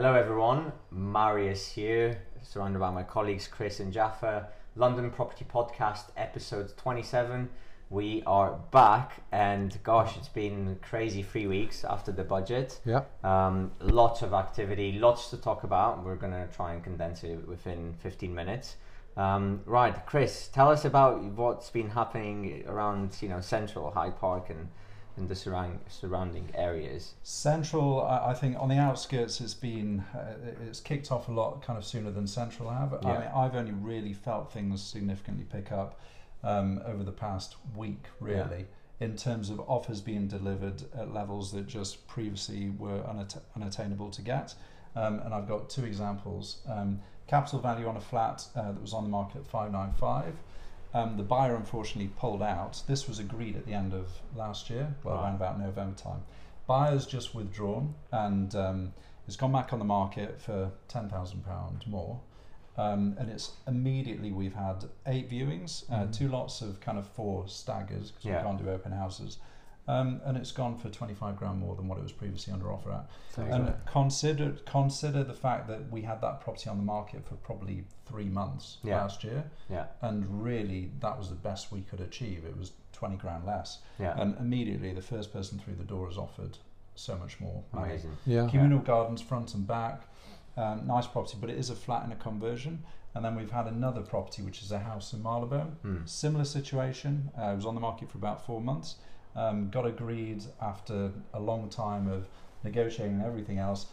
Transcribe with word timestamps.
Hello, 0.00 0.14
everyone. 0.14 0.72
Marius 0.90 1.72
here, 1.72 2.22
surrounded 2.42 2.78
by 2.78 2.88
my 2.88 3.02
colleagues 3.02 3.46
Chris 3.46 3.80
and 3.80 3.92
Jaffa. 3.92 4.48
London 4.74 5.10
Property 5.10 5.44
Podcast, 5.44 6.04
episode 6.16 6.74
27. 6.78 7.50
We 7.90 8.22
are 8.26 8.52
back, 8.70 9.22
and 9.30 9.78
gosh, 9.82 10.16
it's 10.16 10.30
been 10.30 10.78
crazy 10.80 11.22
three 11.22 11.46
weeks 11.46 11.84
after 11.84 12.12
the 12.12 12.24
budget. 12.24 12.80
Yeah. 12.86 13.02
Um, 13.22 13.72
lots 13.78 14.22
of 14.22 14.32
activity, 14.32 14.92
lots 14.92 15.28
to 15.28 15.36
talk 15.36 15.64
about. 15.64 16.02
We're 16.02 16.16
going 16.16 16.32
to 16.32 16.48
try 16.50 16.72
and 16.72 16.82
condense 16.82 17.22
it 17.22 17.46
within 17.46 17.92
15 18.02 18.34
minutes. 18.34 18.76
Um, 19.18 19.60
right, 19.66 20.06
Chris, 20.06 20.48
tell 20.48 20.70
us 20.70 20.86
about 20.86 21.22
what's 21.22 21.68
been 21.68 21.90
happening 21.90 22.64
around, 22.66 23.18
you 23.20 23.28
know, 23.28 23.42
Central 23.42 23.90
Hyde 23.90 24.18
Park 24.18 24.48
and, 24.48 24.68
and 25.16 25.28
the 25.28 25.34
surround, 25.34 25.80
surrounding 25.88 26.48
areas. 26.54 27.14
Central, 27.22 28.02
I, 28.02 28.30
I 28.30 28.34
think 28.34 28.56
on 28.58 28.68
the 28.68 28.76
outskirts, 28.76 29.40
it's 29.40 29.54
been 29.54 30.04
uh, 30.14 30.34
it's 30.66 30.80
kicked 30.80 31.10
off 31.12 31.28
a 31.28 31.32
lot 31.32 31.62
kind 31.62 31.78
of 31.78 31.84
sooner 31.84 32.10
than 32.10 32.26
Central 32.26 32.70
have. 32.70 32.94
I 32.94 33.12
mean, 33.18 33.28
I've 33.34 33.54
only 33.54 33.72
really 33.72 34.12
felt 34.12 34.52
things 34.52 34.82
significantly 34.82 35.44
pick 35.44 35.72
up 35.72 36.00
um, 36.42 36.80
over 36.86 37.02
the 37.04 37.12
past 37.12 37.56
week, 37.76 38.04
really, 38.18 38.66
in 39.00 39.16
terms 39.16 39.50
of 39.50 39.60
offers 39.60 40.00
being 40.00 40.26
delivered 40.26 40.82
at 40.96 41.12
levels 41.12 41.52
that 41.52 41.66
just 41.66 42.06
previously 42.06 42.70
were 42.70 43.00
unat- 43.00 43.40
unattainable 43.56 44.10
to 44.10 44.22
get. 44.22 44.54
Um, 44.96 45.20
and 45.20 45.32
I've 45.34 45.48
got 45.48 45.70
two 45.70 45.84
examples. 45.84 46.58
Um, 46.68 47.00
capital 47.28 47.60
value 47.60 47.86
on 47.86 47.96
a 47.96 48.00
flat 48.00 48.44
uh, 48.56 48.72
that 48.72 48.80
was 48.80 48.92
on 48.92 49.04
the 49.04 49.10
market 49.10 49.38
at 49.38 49.46
595. 49.46 50.34
Um, 50.92 51.16
the 51.16 51.22
buyer 51.22 51.54
unfortunately 51.54 52.12
pulled 52.18 52.42
out. 52.42 52.82
This 52.86 53.06
was 53.06 53.18
agreed 53.18 53.56
at 53.56 53.64
the 53.66 53.72
end 53.72 53.94
of 53.94 54.20
last 54.34 54.70
year, 54.70 54.94
well, 55.04 55.14
Right. 55.16 55.24
around 55.24 55.34
about 55.36 55.58
November 55.60 55.96
time. 55.96 56.22
Buyer's 56.66 57.06
just 57.06 57.34
withdrawn 57.34 57.94
and 58.12 58.54
um, 58.54 58.92
it's 59.26 59.36
gone 59.36 59.52
back 59.52 59.72
on 59.72 59.78
the 59.78 59.84
market 59.84 60.40
for 60.40 60.70
£10,000 60.88 61.86
more. 61.86 62.20
Um, 62.76 63.14
and 63.18 63.28
it's 63.30 63.52
immediately 63.66 64.32
we've 64.32 64.54
had 64.54 64.84
eight 65.06 65.28
viewings, 65.30 65.84
uh, 65.90 66.06
Mhm. 66.06 66.12
two 66.12 66.28
lots 66.28 66.62
of 66.62 66.80
kind 66.80 66.98
of 66.98 67.06
four 67.06 67.46
staggers 67.46 68.10
because 68.10 68.24
Yeah. 68.24 68.38
we 68.38 68.42
can't 68.44 68.62
do 68.62 68.70
open 68.70 68.92
houses. 68.92 69.38
Um, 69.88 70.20
and 70.24 70.36
it's 70.36 70.52
gone 70.52 70.76
for 70.76 70.88
25 70.88 71.36
grand 71.36 71.58
more 71.58 71.74
than 71.74 71.88
what 71.88 71.98
it 71.98 72.02
was 72.02 72.12
previously 72.12 72.52
under 72.52 72.70
offer 72.72 72.92
at. 72.92 73.10
And 73.38 73.74
consider 73.86 74.52
consider 74.64 75.24
the 75.24 75.34
fact 75.34 75.66
that 75.68 75.90
we 75.90 76.02
had 76.02 76.20
that 76.20 76.40
property 76.42 76.68
on 76.70 76.76
the 76.76 76.84
market 76.84 77.26
for 77.26 77.34
probably 77.36 77.84
three 78.06 78.26
months 78.28 78.78
Yeah. 78.84 78.98
last 79.02 79.24
year, 79.24 79.50
Yeah, 79.68 79.86
and 80.02 80.44
really 80.44 80.92
that 81.00 81.18
was 81.18 81.28
the 81.28 81.34
best 81.34 81.72
we 81.72 81.80
could 81.80 82.00
achieve. 82.00 82.44
It 82.44 82.56
was 82.56 82.72
20 82.92 83.16
grand 83.16 83.44
less, 83.46 83.78
yeah, 83.98 84.14
and 84.20 84.36
immediately 84.38 84.92
the 84.92 85.02
first 85.02 85.32
person 85.32 85.58
through 85.58 85.74
the 85.76 85.84
door 85.84 86.06
has 86.06 86.18
offered 86.18 86.58
so 86.94 87.16
much 87.16 87.40
more. 87.40 87.62
money. 87.72 87.92
amazing. 87.92 88.16
Yeah. 88.26 88.46
Communal 88.48 88.80
gardens 88.80 89.22
front 89.22 89.54
and 89.54 89.66
back, 89.66 90.02
um, 90.56 90.86
nice 90.86 91.06
property, 91.06 91.38
but 91.40 91.48
it 91.50 91.58
is 91.58 91.70
a 91.70 91.74
flat 91.74 92.04
in 92.04 92.12
a 92.12 92.16
conversion. 92.16 92.84
And 93.14 93.24
then 93.24 93.34
we've 93.34 93.50
had 93.50 93.66
another 93.66 94.02
property 94.02 94.40
which 94.42 94.62
is 94.62 94.70
a 94.70 94.78
house 94.78 95.12
in 95.12 95.20
Marylebone. 95.22 95.76
Hmm. 95.82 95.96
Similar 96.04 96.44
situation. 96.44 97.30
Uh, 97.36 97.46
it 97.52 97.56
was 97.56 97.66
on 97.66 97.74
the 97.74 97.80
market 97.80 98.08
for 98.08 98.18
about 98.18 98.46
four 98.46 98.60
months. 98.60 98.96
Um, 99.36 99.70
got 99.70 99.86
agreed 99.86 100.42
after 100.60 101.12
a 101.32 101.40
long 101.40 101.68
time 101.68 102.08
of 102.08 102.26
negotiating 102.64 103.14
and 103.16 103.22
everything 103.24 103.58
else. 103.58 103.86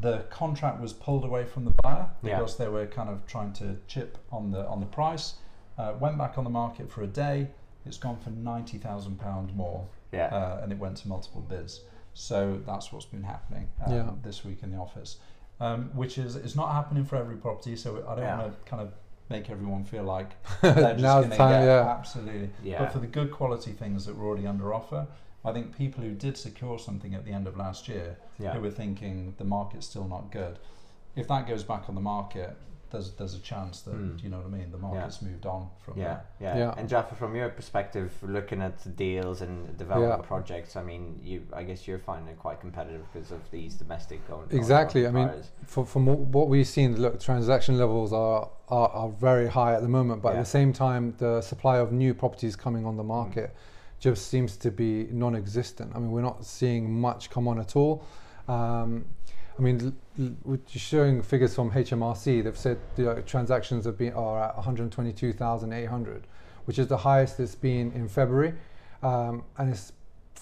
The 0.00 0.20
contract 0.30 0.80
was 0.80 0.92
pulled 0.92 1.24
away 1.24 1.44
from 1.44 1.64
the 1.64 1.72
buyer 1.82 2.10
Yeah. 2.22 2.38
because 2.38 2.56
they 2.56 2.68
were 2.68 2.86
kind 2.86 3.08
of 3.08 3.26
trying 3.26 3.52
to 3.54 3.76
chip 3.86 4.18
on 4.32 4.50
the 4.50 4.66
on 4.66 4.80
the 4.80 4.86
price. 4.86 5.34
Uh, 5.78 5.94
went 6.00 6.18
back 6.18 6.38
on 6.38 6.44
the 6.44 6.50
market 6.50 6.90
for 6.90 7.02
a 7.02 7.06
day. 7.06 7.48
It's 7.86 7.98
gone 7.98 8.16
for 8.18 8.30
ninety 8.30 8.78
thousand 8.78 9.18
pounds 9.20 9.52
more, 9.54 9.86
Yeah, 10.12 10.26
uh, 10.26 10.60
and 10.62 10.72
it 10.72 10.78
went 10.78 10.96
to 10.98 11.08
multiple 11.08 11.40
bids. 11.42 11.80
So 12.14 12.60
that's 12.66 12.92
what's 12.92 13.06
been 13.06 13.22
happening 13.24 13.68
um, 13.86 13.92
Yeah. 13.92 14.10
this 14.22 14.44
week 14.44 14.62
in 14.62 14.70
the 14.70 14.76
office, 14.78 15.18
um, 15.60 15.90
which 15.94 16.18
is 16.18 16.36
it's 16.36 16.54
not 16.56 16.72
happening 16.72 17.04
for 17.04 17.16
every 17.16 17.36
property. 17.36 17.76
So 17.76 18.04
I 18.08 18.14
don't 18.14 18.24
Yeah. 18.24 18.38
want 18.38 18.64
to 18.64 18.70
kind 18.70 18.82
of 18.82 18.92
make 19.28 19.50
everyone 19.50 19.84
feel 19.84 20.04
like 20.04 20.30
they're 20.62 20.72
just 20.72 21.02
going 21.02 21.30
to 21.30 21.36
time, 21.36 21.60
get 21.60 21.64
yeah. 21.66 21.96
absolutely. 21.98 22.50
yeah, 22.62 22.78
But 22.80 22.92
for 22.92 22.98
the 22.98 23.06
good 23.06 23.30
quality 23.30 23.72
things 23.72 24.04
that 24.06 24.16
were 24.16 24.26
already 24.26 24.46
under 24.46 24.74
offer, 24.74 25.06
I 25.44 25.52
think 25.52 25.76
people 25.76 26.02
who 26.02 26.12
did 26.12 26.36
secure 26.36 26.78
something 26.78 27.14
at 27.14 27.24
the 27.24 27.32
end 27.32 27.46
of 27.46 27.56
last 27.56 27.88
year 27.88 28.16
yeah. 28.38 28.52
who 28.52 28.60
were 28.60 28.70
thinking 28.70 29.34
the 29.38 29.44
market's 29.44 29.86
still 29.86 30.06
not 30.06 30.30
good, 30.30 30.58
if 31.16 31.28
that 31.28 31.46
goes 31.46 31.64
back 31.64 31.88
on 31.88 31.94
the 31.94 32.00
market, 32.00 32.56
there's 32.92 33.10
there's 33.14 33.34
a 33.34 33.40
chance 33.40 33.80
that 33.82 33.94
Mm. 33.94 34.22
you 34.22 34.28
know 34.30 34.36
what 34.38 34.46
I 34.46 34.50
mean. 34.50 34.70
The 34.70 34.78
market's 34.78 35.20
moved 35.22 35.46
on 35.46 35.68
from 35.84 35.98
Yeah, 35.98 36.04
there. 36.04 36.22
yeah, 36.40 36.58
Yeah. 36.58 36.74
And 36.76 36.88
Jaffa, 36.88 37.14
from 37.16 37.34
your 37.34 37.48
perspective, 37.48 38.12
looking 38.22 38.62
at 38.62 38.78
the 38.84 38.90
deals 38.90 39.40
and 39.42 39.76
development 39.76 40.22
Yeah. 40.22 40.26
projects, 40.28 40.76
I 40.76 40.82
mean, 40.82 41.18
you, 41.22 41.42
I 41.52 41.62
guess 41.64 41.88
you're 41.88 41.98
finding 41.98 42.28
it 42.32 42.38
quite 42.38 42.60
competitive 42.60 43.02
because 43.12 43.32
of 43.32 43.40
these 43.50 43.74
domestic 43.74 44.20
owned. 44.30 44.52
Exactly, 44.52 45.06
I 45.06 45.10
mean, 45.10 45.28
buyers. 45.28 45.50
For, 45.66 45.84
from 45.84 46.06
what- 46.06 46.18
what 46.18 46.48
we've 46.48 46.66
seen, 46.66 47.00
look, 47.00 47.18
transaction 47.18 47.76
levels 47.78 48.12
are, 48.12 48.48
are, 48.68 48.88
are 48.90 49.08
very 49.08 49.48
high 49.48 49.74
at 49.74 49.82
the 49.82 49.88
moment, 49.88 50.22
but 50.22 50.30
Yeah. 50.30 50.38
at 50.38 50.44
the 50.44 50.50
same 50.50 50.72
time, 50.72 51.14
the 51.18 51.40
supply 51.40 51.78
of 51.78 51.90
new 51.92 52.14
properties 52.14 52.54
coming 52.56 52.86
on 52.86 52.96
the 52.96 53.04
market 53.04 53.54
just 53.98 54.26
seems 54.28 54.56
to 54.56 54.70
be 54.70 55.08
non 55.12 55.34
existent. 55.36 55.92
I 55.94 55.98
mean, 55.98 56.10
we're 56.10 56.22
not 56.22 56.44
seeing 56.44 57.00
much 57.00 57.30
come 57.30 57.46
on 57.48 57.58
at 57.58 57.76
all. 57.76 58.02
Um, 58.48 59.04
I 59.58 59.62
mean, 59.62 59.94
we're 60.44 60.58
showing 60.66 61.22
figures 61.22 61.54
from 61.54 61.70
HMRC. 61.70 62.42
They've 62.44 62.56
said 62.56 62.78
the 62.96 63.10
uh, 63.12 63.20
transactions 63.22 63.84
have 63.84 63.98
been 63.98 64.12
are 64.14 64.42
at 64.44 64.56
122,800, 64.56 66.26
which 66.64 66.78
is 66.78 66.86
the 66.86 66.96
highest 66.96 67.38
it's 67.38 67.54
been 67.54 67.92
in 67.92 68.08
February, 68.08 68.54
um, 69.02 69.44
and 69.58 69.70
it's 69.70 69.92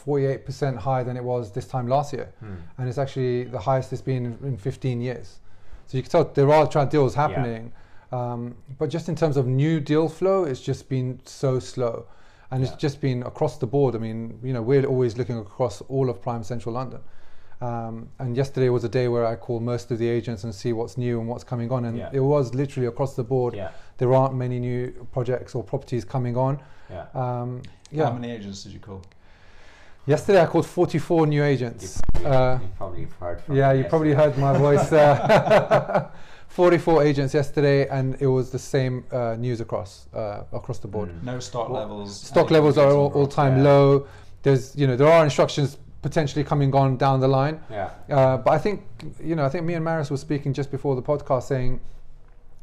48% 0.07 0.77
higher 0.79 1.05
than 1.05 1.17
it 1.17 1.25
was 1.25 1.51
this 1.53 1.67
time 1.67 1.87
last 1.87 2.13
year 2.15 2.33
Hmm. 2.41 2.55
and 2.79 2.89
it's 2.89 2.97
actually 2.97 3.45
the 3.45 3.59
highest 3.59 3.93
it's 3.93 4.01
been 4.01 4.25
in, 4.25 4.39
in 4.49 4.57
15 4.57 5.01
years. 5.01 5.41
So 5.87 5.99
you 5.99 6.03
can 6.03 6.11
tell 6.11 6.25
there 6.25 6.51
are 6.51 6.67
tra- 6.67 6.87
deals 6.87 7.15
happening, 7.15 7.73
um, 8.13 8.55
but 8.79 8.89
just 8.89 9.09
in 9.11 9.15
terms 9.17 9.37
of 9.37 9.47
new 9.47 9.79
deal 9.81 10.09
flow, 10.09 10.45
it's 10.45 10.61
just 10.61 10.89
been 10.89 11.21
so 11.25 11.59
slow, 11.59 12.07
and 12.51 12.63
Yeah. 12.63 12.69
it's 12.73 12.81
just 12.81 13.01
been 13.01 13.23
across 13.25 13.59
the 13.59 13.67
board. 13.67 13.95
I 13.95 13.99
mean, 13.99 14.39
you 14.43 14.53
know, 14.55 14.63
we're 14.63 14.85
always 14.87 15.19
looking 15.19 15.37
across 15.39 15.83
all 15.83 16.09
of 16.09 16.23
prime 16.23 16.45
central 16.45 16.75
London. 16.77 17.01
Um, 17.61 18.09
and 18.19 18.37
yesterday 18.37 18.71
was 18.71 18.85
a 18.85 18.89
day 18.89 19.09
where 19.09 19.27
I 19.27 19.37
called 19.37 19.63
most 19.63 19.91
of 19.91 19.99
the 19.99 20.09
agents 20.09 20.45
and 20.45 20.55
see 20.55 20.73
what's 20.73 20.97
new 20.97 21.21
and 21.21 21.29
what's 21.29 21.45
coming 21.45 21.71
on, 21.71 21.85
and 21.85 21.99
Yeah. 21.99 22.09
it 22.13 22.21
was 22.21 22.55
literally 22.55 22.87
across 22.87 23.15
the 23.15 23.25
board. 23.25 23.55
Yeah, 23.55 23.69
There 23.99 24.15
aren't 24.15 24.35
many 24.35 24.59
new 24.59 25.07
projects 25.13 25.55
or 25.55 25.63
properties 25.63 26.05
coming 26.07 26.37
on. 26.37 26.59
yeah. 26.91 27.05
Um, 27.15 27.61
How 27.95 28.13
many 28.13 28.31
agents 28.31 28.63
did 28.65 28.73
you 28.73 28.81
call? 28.81 29.03
Yesterday 30.07 30.41
I 30.41 30.47
called 30.47 30.65
44 30.67 31.27
new 31.27 31.45
agents. 31.45 32.01
You, 32.19 32.27
Uh, 32.27 32.59
you 32.63 32.69
probably 32.79 33.07
heard 33.21 33.41
from. 33.43 33.57
Yeah, 33.57 33.73
me 33.73 33.79
you 33.79 33.85
probably 33.85 34.15
heard 34.15 34.39
my 34.39 34.57
voice. 34.57 34.91
Uh, 34.93 36.09
44 36.49 37.05
agents 37.05 37.33
yesterday, 37.35 37.87
and 37.89 38.17
it 38.21 38.27
was 38.27 38.51
the 38.51 38.59
same 38.59 39.05
uh, 39.13 39.37
news 39.39 39.61
across 39.61 40.09
uh, 40.15 40.43
across 40.53 40.79
the 40.79 40.89
board. 40.89 41.11
Mm. 41.11 41.23
No 41.23 41.39
stock 41.39 41.69
levels. 41.71 42.19
Stock 42.21 42.51
levels 42.51 42.77
are 42.79 42.91
all, 42.91 43.13
all 43.13 43.27
time 43.27 43.59
yeah. 43.59 43.63
low. 43.65 44.07
There's 44.43 44.75
you 44.75 44.87
know 44.87 44.97
there 44.97 45.07
are 45.13 45.23
instructions 45.23 45.77
potentially 46.03 46.45
coming 46.45 46.75
on 46.75 46.97
down 46.97 47.21
the 47.21 47.29
line, 47.29 47.61
Yeah, 47.71 47.91
uh, 48.11 48.37
but 48.39 48.51
I 48.53 48.59
think 48.59 48.83
you 49.23 49.35
know 49.37 49.45
I 49.45 49.49
think 49.49 49.65
me 49.67 49.75
and 49.75 49.85
Marius 49.85 50.11
were 50.11 50.17
speaking 50.17 50.53
just 50.53 50.71
before 50.71 50.97
the 50.97 51.03
podcast 51.03 51.45
saying, 51.45 51.81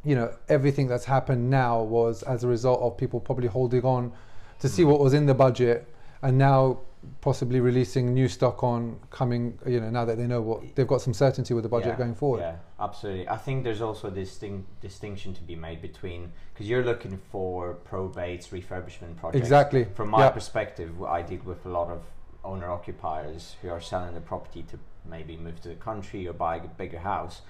you 0.04 0.16
know 0.16 0.34
everything 0.50 0.88
that's 0.88 1.06
happened 1.06 1.50
now 1.50 1.82
was 1.84 2.24
as 2.24 2.44
a 2.44 2.48
result 2.48 2.82
of 2.82 2.98
people 2.98 3.20
probably 3.20 3.48
holding 3.48 3.84
on 3.84 4.12
to 4.60 4.68
see 4.70 4.84
Mm. 4.84 4.88
what 4.92 5.00
was 5.00 5.14
in 5.14 5.26
the 5.28 5.34
budget, 5.36 5.88
and 6.22 6.38
now 6.38 6.80
possibly 7.22 7.60
releasing 7.60 8.12
new 8.14 8.28
stock 8.28 8.64
on 8.64 8.98
coming 9.12 9.58
you 9.68 9.80
know 9.80 9.90
now 9.92 10.04
that 10.04 10.18
they 10.18 10.26
know 10.26 10.42
what 10.42 10.76
they've 10.76 10.88
got 10.88 11.00
some 11.00 11.14
certainty 11.14 11.54
with 11.54 11.64
the 11.64 11.70
budget 11.70 11.90
yeah, 11.90 11.96
going 12.04 12.16
forward. 12.16 12.40
Yeah, 12.40 12.56
absolutely. 12.80 13.30
I 13.30 13.38
think 13.38 13.64
there's 13.64 13.82
also 13.82 14.10
this 14.10 14.30
distinct 14.32 14.82
distinction 14.82 15.34
to 15.36 15.44
be 15.44 15.56
made 15.56 15.80
between 15.82 16.32
because 16.54 16.68
you're 16.68 16.84
looking 16.84 17.20
for 17.32 17.78
probates, 17.90 18.50
refurbishment 18.50 19.16
projects. 19.18 19.38
Exactly. 19.46 19.86
From 19.94 20.10
my 20.10 20.22
Yeah. 20.26 20.32
perspective, 20.32 20.92
I 21.04 21.22
deal 21.22 21.42
with 21.46 21.64
a 21.68 21.70
lot 21.70 21.90
of 21.92 22.02
owner 22.48 22.70
occupiers 22.72 23.56
who 23.62 23.70
are 23.70 23.82
selling 23.82 24.14
the 24.16 24.22
property 24.22 24.64
to 24.64 24.80
maybe 25.06 25.38
move 25.38 25.62
to 25.62 25.70
the 25.70 25.76
country 25.76 26.28
or 26.28 26.34
buy 26.34 26.56
a 26.58 26.68
bigger 26.68 27.00
house. 27.00 27.42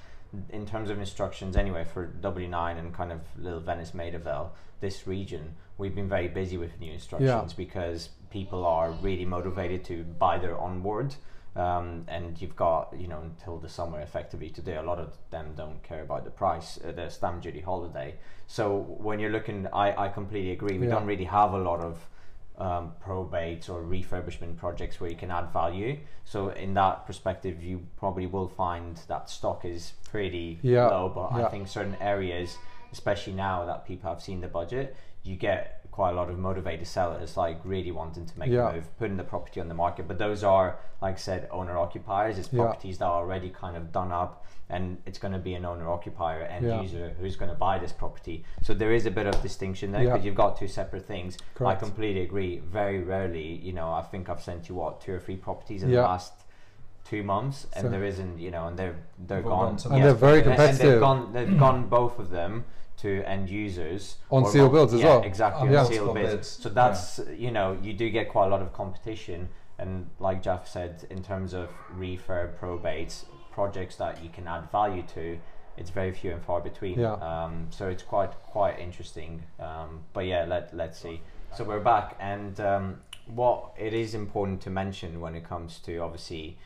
In 0.49 0.65
terms 0.65 0.89
of 0.89 0.99
instructions, 0.99 1.55
anyway, 1.55 1.85
for 1.85 2.07
W9 2.21 2.77
and 2.77 2.93
kind 2.93 3.11
of 3.11 3.21
Little 3.37 3.61
Venice, 3.61 3.93
Maida 3.93 4.19
Vale, 4.19 4.53
this 4.81 5.07
region, 5.07 5.55
we've 5.77 5.95
been 5.95 6.09
very 6.09 6.27
busy 6.27 6.57
with 6.57 6.79
new 6.79 6.91
instructions 6.91 7.53
because 7.53 8.09
people 8.29 8.65
are 8.65 8.91
really 8.91 9.25
motivated 9.25 9.85
to 9.85 10.03
buy 10.03 10.37
their 10.37 10.57
onward. 10.57 11.15
Um, 11.55 12.03
and 12.07 12.39
you've 12.39 12.55
got 12.55 12.93
you 12.95 13.07
know 13.07 13.21
until 13.21 13.57
the 13.57 13.69
summer 13.69 13.99
effectively 14.01 14.49
to 14.51 14.61
do. 14.61 14.79
A 14.79 14.83
lot 14.83 14.99
of 14.99 15.15
them 15.31 15.53
don't 15.55 15.81
care 15.81 16.03
about 16.03 16.23
the 16.23 16.29
price, 16.29 16.77
uh, 16.87 16.91
the 16.91 17.09
stamp 17.09 17.41
duty 17.41 17.61
holiday. 17.61 18.13
So 18.45 18.77
when 18.99 19.19
you're 19.19 19.31
looking, 19.31 19.65
I, 19.73 20.05
I 20.05 20.09
completely 20.09 20.51
agree. 20.51 20.77
We 20.77 20.85
Yeah. 20.85 20.93
don't 20.95 21.07
really 21.07 21.23
have 21.25 21.53
a 21.53 21.57
lot 21.57 21.79
of 21.79 21.97
um, 22.57 22.93
probates 23.05 23.69
or 23.69 23.83
refurbishment 23.83 24.57
projects 24.57 24.99
where 24.99 25.09
you 25.09 25.15
can 25.15 25.31
add 25.31 25.51
value. 25.53 25.99
So 26.25 26.49
in 26.49 26.73
that 26.73 27.05
perspective, 27.05 27.61
you 27.63 27.85
probably 27.97 28.25
will 28.25 28.47
find 28.47 28.99
that 29.07 29.29
stock 29.29 29.65
is 29.65 29.93
pretty 30.09 30.59
Yeah, 30.61 30.87
low. 30.87 31.09
But 31.13 31.37
yeah. 31.37 31.45
I 31.45 31.49
think 31.49 31.67
certain 31.67 31.95
areas, 32.01 32.57
especially 32.91 33.33
now 33.33 33.65
that 33.65 33.85
people 33.85 34.09
have 34.09 34.21
seen 34.21 34.41
the 34.41 34.47
budget, 34.47 34.95
you 35.23 35.35
get 35.35 35.76
quite 35.97 36.11
a 36.11 36.13
lot 36.13 36.29
of 36.29 36.37
motivated 36.37 36.85
sellers, 36.85 37.35
like 37.35 37.57
really 37.63 37.91
wanting 37.91 38.23
to 38.23 38.37
make 38.37 38.51
Yeah. 38.51 38.69
a 38.69 38.73
move, 38.73 38.97
putting 38.99 39.17
the 39.17 39.23
property 39.23 39.59
on 39.59 39.67
the 39.67 39.73
market. 39.73 40.07
But 40.07 40.19
those 40.19 40.43
are, 40.43 40.77
like 41.01 41.15
I 41.15 41.17
said, 41.17 41.47
owner 41.51 41.75
occupiers. 41.75 42.37
It's 42.37 42.53
Yeah. 42.53 42.65
properties 42.65 42.99
that 42.99 43.05
are 43.07 43.15
already 43.23 43.49
kind 43.49 43.75
of 43.75 43.91
done 43.91 44.11
up, 44.11 44.45
and 44.69 45.01
it's 45.07 45.17
going 45.17 45.31
to 45.33 45.39
be 45.39 45.55
an 45.55 45.65
owner 45.65 45.89
occupier 45.89 46.41
end 46.43 46.67
Yeah. 46.67 46.81
user 46.81 47.15
who's 47.19 47.35
going 47.35 47.49
to 47.49 47.57
buy 47.57 47.79
this 47.79 47.91
property. 47.91 48.45
So 48.61 48.75
there 48.75 48.93
is 48.93 49.07
a 49.07 49.11
bit 49.19 49.25
of 49.25 49.41
distinction 49.41 49.91
there 49.91 50.03
Yeah. 50.03 50.11
because 50.13 50.23
you've 50.27 50.35
got 50.35 50.55
two 50.55 50.67
separate 50.67 51.07
things. 51.07 51.35
Correct. 51.55 51.77
I 51.81 51.83
completely 51.83 52.21
agree. 52.21 52.59
Very 52.59 53.01
rarely, 53.01 53.47
you 53.67 53.73
know, 53.73 53.91
I 53.91 54.03
think 54.03 54.29
I've 54.29 54.43
sent 54.43 54.69
you 54.69 54.75
what 54.75 55.01
two 55.01 55.15
or 55.15 55.19
three 55.19 55.37
properties 55.37 55.81
in 55.81 55.89
Yeah. 55.89 56.01
the 56.01 56.07
last 56.13 56.33
two 57.05 57.23
months, 57.23 57.65
and 57.73 57.85
So- 57.85 57.89
there 57.89 58.03
isn't, 58.03 58.37
you 58.37 58.51
know, 58.51 58.67
and 58.67 58.77
they're 58.77 58.97
they're 59.17 59.41
gone. 59.41 59.77
gone 59.77 59.91
And 59.93 59.97
Yeah. 59.97 60.03
they're 60.05 60.13
very 60.13 60.39
And- 60.41 60.47
and 60.51 60.55
competitive. 60.57 60.91
they've 60.91 60.99
gone. 60.99 61.33
They've 61.33 61.57
gone 61.57 61.87
both 61.89 62.19
of 62.19 62.29
them 62.29 62.65
to 62.97 63.23
end 63.25 63.49
users 63.49 64.17
On 64.31 64.43
or 64.43 64.51
seal 64.51 64.63
mul- 64.63 64.71
builds 64.73 64.93
as 64.93 65.01
yeah, 65.01 65.07
well. 65.07 65.23
Exactly, 65.23 65.61
On 65.61 65.67
on 65.69 65.73
multiple 65.73 66.05
seal 66.05 66.13
bids. 66.13 66.33
bids, 66.33 66.47
So 66.49 66.69
that's 66.69 67.19
you 67.37 67.51
know 67.51 67.77
you 67.81 67.93
do 67.93 68.09
get 68.09 68.29
quite 68.29 68.47
a 68.47 68.49
lot 68.49 68.61
of 68.61 68.73
competition, 68.73 69.49
and 69.77 70.09
like 70.19 70.41
Jeff 70.43 70.67
said, 70.67 71.05
in 71.09 71.23
terms 71.23 71.53
of 71.53 71.69
refurb 71.97 72.55
probates 72.57 73.25
projects 73.51 73.95
that 73.97 74.23
you 74.23 74.29
can 74.29 74.47
add 74.47 74.69
value 74.71 75.03
to, 75.15 75.37
it's 75.77 75.89
very 75.89 76.11
few 76.11 76.31
and 76.31 76.43
far 76.43 76.59
between. 76.61 76.99
Yeah. 76.99 77.13
Um, 77.13 77.67
so 77.69 77.87
it's 77.87 78.03
quite 78.03 78.31
quite 78.43 78.79
interesting. 78.79 79.43
Um, 79.59 80.01
but 80.13 80.25
yeah, 80.25 80.45
let 80.45 80.75
let's 80.75 80.99
see. 80.99 81.21
So 81.55 81.63
we're 81.63 81.79
back, 81.79 82.15
and 82.19 82.59
um, 82.59 83.01
what 83.25 83.73
it 83.77 83.93
is 83.93 84.13
important 84.13 84.61
to 84.61 84.69
mention 84.69 85.21
when 85.21 85.35
it 85.35 85.47
comes 85.47 85.79
to 85.79 85.97
obviously, 85.99 86.57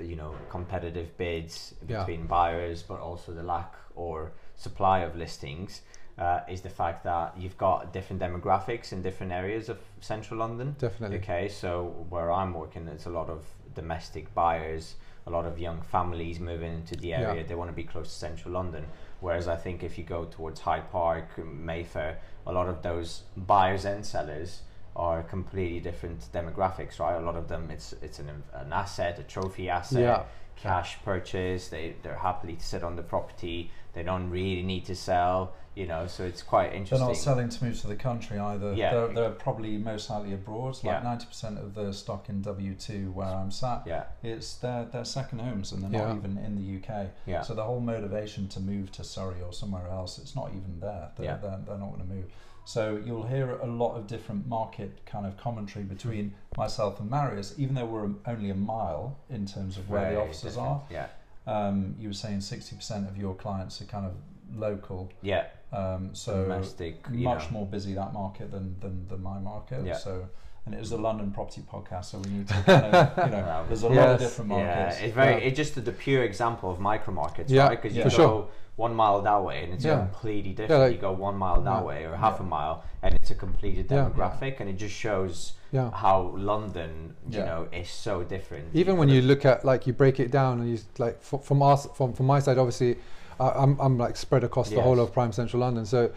you 0.00 0.16
know, 0.16 0.34
competitive 0.50 1.16
bids 1.16 1.74
Yeah. 1.88 2.00
between 2.00 2.26
buyers, 2.26 2.82
but 2.82 3.00
also 3.00 3.32
the 3.32 3.42
lack 3.42 3.74
or 3.94 4.32
supply 4.56 5.00
of 5.00 5.16
listings. 5.16 5.82
Uh, 6.18 6.40
is 6.50 6.60
the 6.60 6.68
fact 6.68 7.02
that 7.04 7.34
you've 7.38 7.56
got 7.56 7.94
different 7.94 8.20
demographics 8.20 8.92
in 8.92 9.00
different 9.00 9.32
areas 9.32 9.70
of 9.70 9.78
central 10.00 10.38
London. 10.40 10.76
Definitely. 10.78 11.16
Okay, 11.18 11.48
so 11.48 12.04
where 12.10 12.30
I'm 12.30 12.52
working, 12.52 12.86
it's 12.88 13.06
a 13.06 13.10
lot 13.10 13.30
of 13.30 13.42
domestic 13.74 14.34
buyers, 14.34 14.96
a 15.26 15.30
lot 15.30 15.46
of 15.46 15.58
young 15.58 15.80
families 15.80 16.38
moving 16.38 16.74
into 16.74 16.94
the 16.94 17.08
Yeah. 17.08 17.20
area. 17.30 17.44
They 17.44 17.54
want 17.54 17.70
to 17.70 17.74
be 17.74 17.84
close 17.84 18.08
to 18.08 18.14
central 18.14 18.52
London. 18.52 18.84
Whereas 19.20 19.48
I 19.48 19.56
think 19.56 19.82
if 19.82 19.96
you 19.96 20.04
go 20.04 20.26
towards 20.26 20.60
Hyde 20.60 20.90
Park, 20.92 21.38
Mayfair, 21.38 22.18
a 22.46 22.52
lot 22.52 22.68
of 22.68 22.82
those 22.82 23.22
buyers 23.34 23.86
and 23.86 24.04
sellers 24.04 24.60
are 24.96 25.22
completely 25.22 25.80
different 25.80 26.20
demographics, 26.32 26.98
right? 26.98 27.14
A 27.16 27.20
lot 27.20 27.36
of 27.36 27.48
them, 27.48 27.70
it's 27.70 27.92
it's 28.02 28.18
an, 28.18 28.28
an 28.54 28.72
asset, 28.72 29.18
a 29.18 29.22
trophy 29.22 29.68
asset, 29.70 30.00
Yeah. 30.00 30.22
cash 30.56 30.98
purchase. 31.04 31.68
They 31.68 31.94
they're 32.02 32.16
happily 32.18 32.56
to 32.56 32.64
sit 32.64 32.82
on 32.82 32.96
the 32.96 33.02
property. 33.02 33.70
They 33.92 34.02
don't 34.02 34.30
really 34.30 34.62
need 34.62 34.84
to 34.86 34.94
sell, 34.94 35.54
you 35.74 35.86
know. 35.86 36.06
So 36.06 36.22
it's 36.24 36.42
quite 36.42 36.72
interesting. 36.72 36.98
They're 36.98 37.08
not 37.08 37.16
selling 37.16 37.48
to 37.48 37.64
move 37.64 37.80
to 37.80 37.88
the 37.88 37.96
country 37.96 38.38
either. 38.38 38.72
Yeah. 38.74 38.92
They're, 38.92 39.08
they're 39.08 39.30
probably 39.30 39.76
most 39.78 40.08
likely 40.10 40.32
abroad. 40.34 40.74
Like 40.84 41.02
Yeah. 41.02 41.16
90% 41.18 41.58
of 41.60 41.74
the 41.74 41.92
stock 41.92 42.28
in 42.28 42.40
W2 42.42 43.12
where 43.12 43.26
I'm 43.26 43.50
sat, 43.50 43.82
yeah, 43.86 44.04
it's 44.22 44.54
their, 44.56 44.84
their 44.84 45.04
second 45.04 45.40
homes 45.40 45.72
and 45.72 45.82
they're 45.82 45.90
Yeah. 46.00 46.06
not 46.08 46.16
even 46.18 46.38
in 46.38 46.54
the 46.54 46.76
UK. 46.78 47.08
yeah, 47.26 47.42
So 47.42 47.54
the 47.54 47.64
whole 47.64 47.80
motivation 47.80 48.46
to 48.48 48.60
move 48.60 48.92
to 48.92 49.02
Surrey 49.02 49.42
or 49.42 49.52
somewhere 49.52 49.88
else, 49.88 50.18
it's 50.18 50.36
not 50.36 50.50
even 50.50 50.78
there. 50.78 51.10
They're, 51.16 51.26
Yeah. 51.26 51.36
they're, 51.38 51.58
they're 51.66 51.78
not 51.78 51.88
going 51.96 52.06
to 52.08 52.14
move. 52.14 52.26
So 52.70 53.02
you'll 53.04 53.26
hear 53.26 53.50
a 53.56 53.66
lot 53.66 53.96
of 53.96 54.06
different 54.06 54.46
market 54.46 55.04
kind 55.04 55.26
of 55.26 55.36
commentary 55.36 55.84
between 55.84 56.34
myself 56.56 57.00
and 57.00 57.10
Marius, 57.10 57.52
even 57.58 57.74
though 57.74 57.84
we're 57.84 58.08
only 58.28 58.50
a 58.50 58.54
mile 58.54 59.18
in 59.28 59.44
terms 59.44 59.76
of 59.76 59.90
where 59.90 60.12
the 60.12 60.20
offices 60.20 60.54
different. 60.54 60.68
are. 60.68 60.82
Yeah, 60.88 61.06
Um, 61.48 61.96
you 61.98 62.06
were 62.06 62.14
saying 62.14 62.38
60% 62.38 63.08
of 63.08 63.16
your 63.16 63.34
clients 63.34 63.82
are 63.82 63.86
kind 63.86 64.06
of 64.06 64.12
local. 64.54 65.10
yeah, 65.20 65.46
Um, 65.72 66.10
so 66.14 66.44
domestic, 66.44 67.10
much 67.10 67.46
know. 67.46 67.58
more 67.58 67.66
busy 67.66 67.92
that 67.94 68.12
market 68.12 68.52
than, 68.52 68.76
than, 68.78 69.04
than 69.08 69.20
my 69.20 69.40
market. 69.40 69.84
Yeah. 69.84 69.96
So, 69.96 70.28
and 70.66 70.74
it 70.74 70.78
was 70.78 70.92
a 70.92 70.96
London 70.96 71.30
property 71.30 71.62
podcast, 71.72 72.06
so 72.06 72.18
we 72.18 72.30
need 72.30 72.48
to 72.48 72.54
kind 72.54 72.84
of, 72.94 73.26
you 73.26 73.32
know, 73.32 73.42
Well, 73.46 73.64
there's 73.68 73.82
a 73.82 73.88
lot 73.88 73.98
of 74.08 74.20
Yes. 74.20 74.30
different 74.30 74.50
Yeah, 74.50 74.56
markets. 74.76 75.00
it's 75.00 75.14
very. 75.14 75.32
Yeah. 75.34 75.46
It's 75.48 75.56
just 75.56 75.84
the 75.84 75.92
pure 75.92 76.22
example 76.24 76.70
of 76.70 76.80
micro 76.80 77.14
markets, 77.14 77.50
Yeah, 77.50 77.68
right? 77.68 77.80
Because 77.82 77.96
you 77.96 78.02
for 78.04 78.10
go 78.10 78.16
sure. 78.16 78.48
one 78.76 78.94
mile 78.94 79.20
that 79.22 79.42
way 79.42 79.64
and 79.64 79.72
it's 79.74 79.84
Yeah. 79.84 79.98
completely 79.98 80.52
different. 80.52 80.82
like- 80.82 80.92
you 80.92 80.98
go 80.98 81.12
one 81.12 81.36
mile 81.36 81.60
that 81.62 81.80
Yeah. 81.80 81.82
way 81.82 82.04
or 82.04 82.14
half 82.16 82.40
a 82.40 82.42
mile, 82.42 82.84
and 83.02 83.14
it's 83.14 83.30
a 83.30 83.34
completely 83.34 83.84
Yeah. 83.88 84.04
demographic, 84.10 84.60
and 84.60 84.68
it 84.68 84.74
just 84.74 84.94
shows 84.94 85.54
Yeah. 85.72 85.90
how 85.92 86.32
London, 86.36 87.14
you 87.28 87.38
Yeah. 87.38 87.44
know, 87.46 87.68
is 87.72 87.88
so 87.90 88.22
different. 88.22 88.66
Even 88.74 88.96
when 88.98 89.08
you 89.08 89.22
look 89.22 89.44
at 89.44 89.64
like 89.64 89.86
you 89.86 89.92
break 89.92 90.20
it 90.20 90.30
down 90.30 90.60
and 90.60 90.68
you 90.70 90.78
like 90.98 91.20
from 91.22 91.62
us 91.62 91.86
from 91.94 92.12
from 92.12 92.26
my 92.26 92.38
side, 92.40 92.58
obviously, 92.58 92.96
I 93.38 93.48
I'm 93.62 93.78
I'm 93.80 93.96
like 93.98 94.16
spread 94.16 94.44
across 94.44 94.68
the 94.70 94.82
whole 94.82 95.00
of 95.00 95.12
prime 95.12 95.32
central 95.32 95.60
London. 95.60 95.86
So 95.86 96.10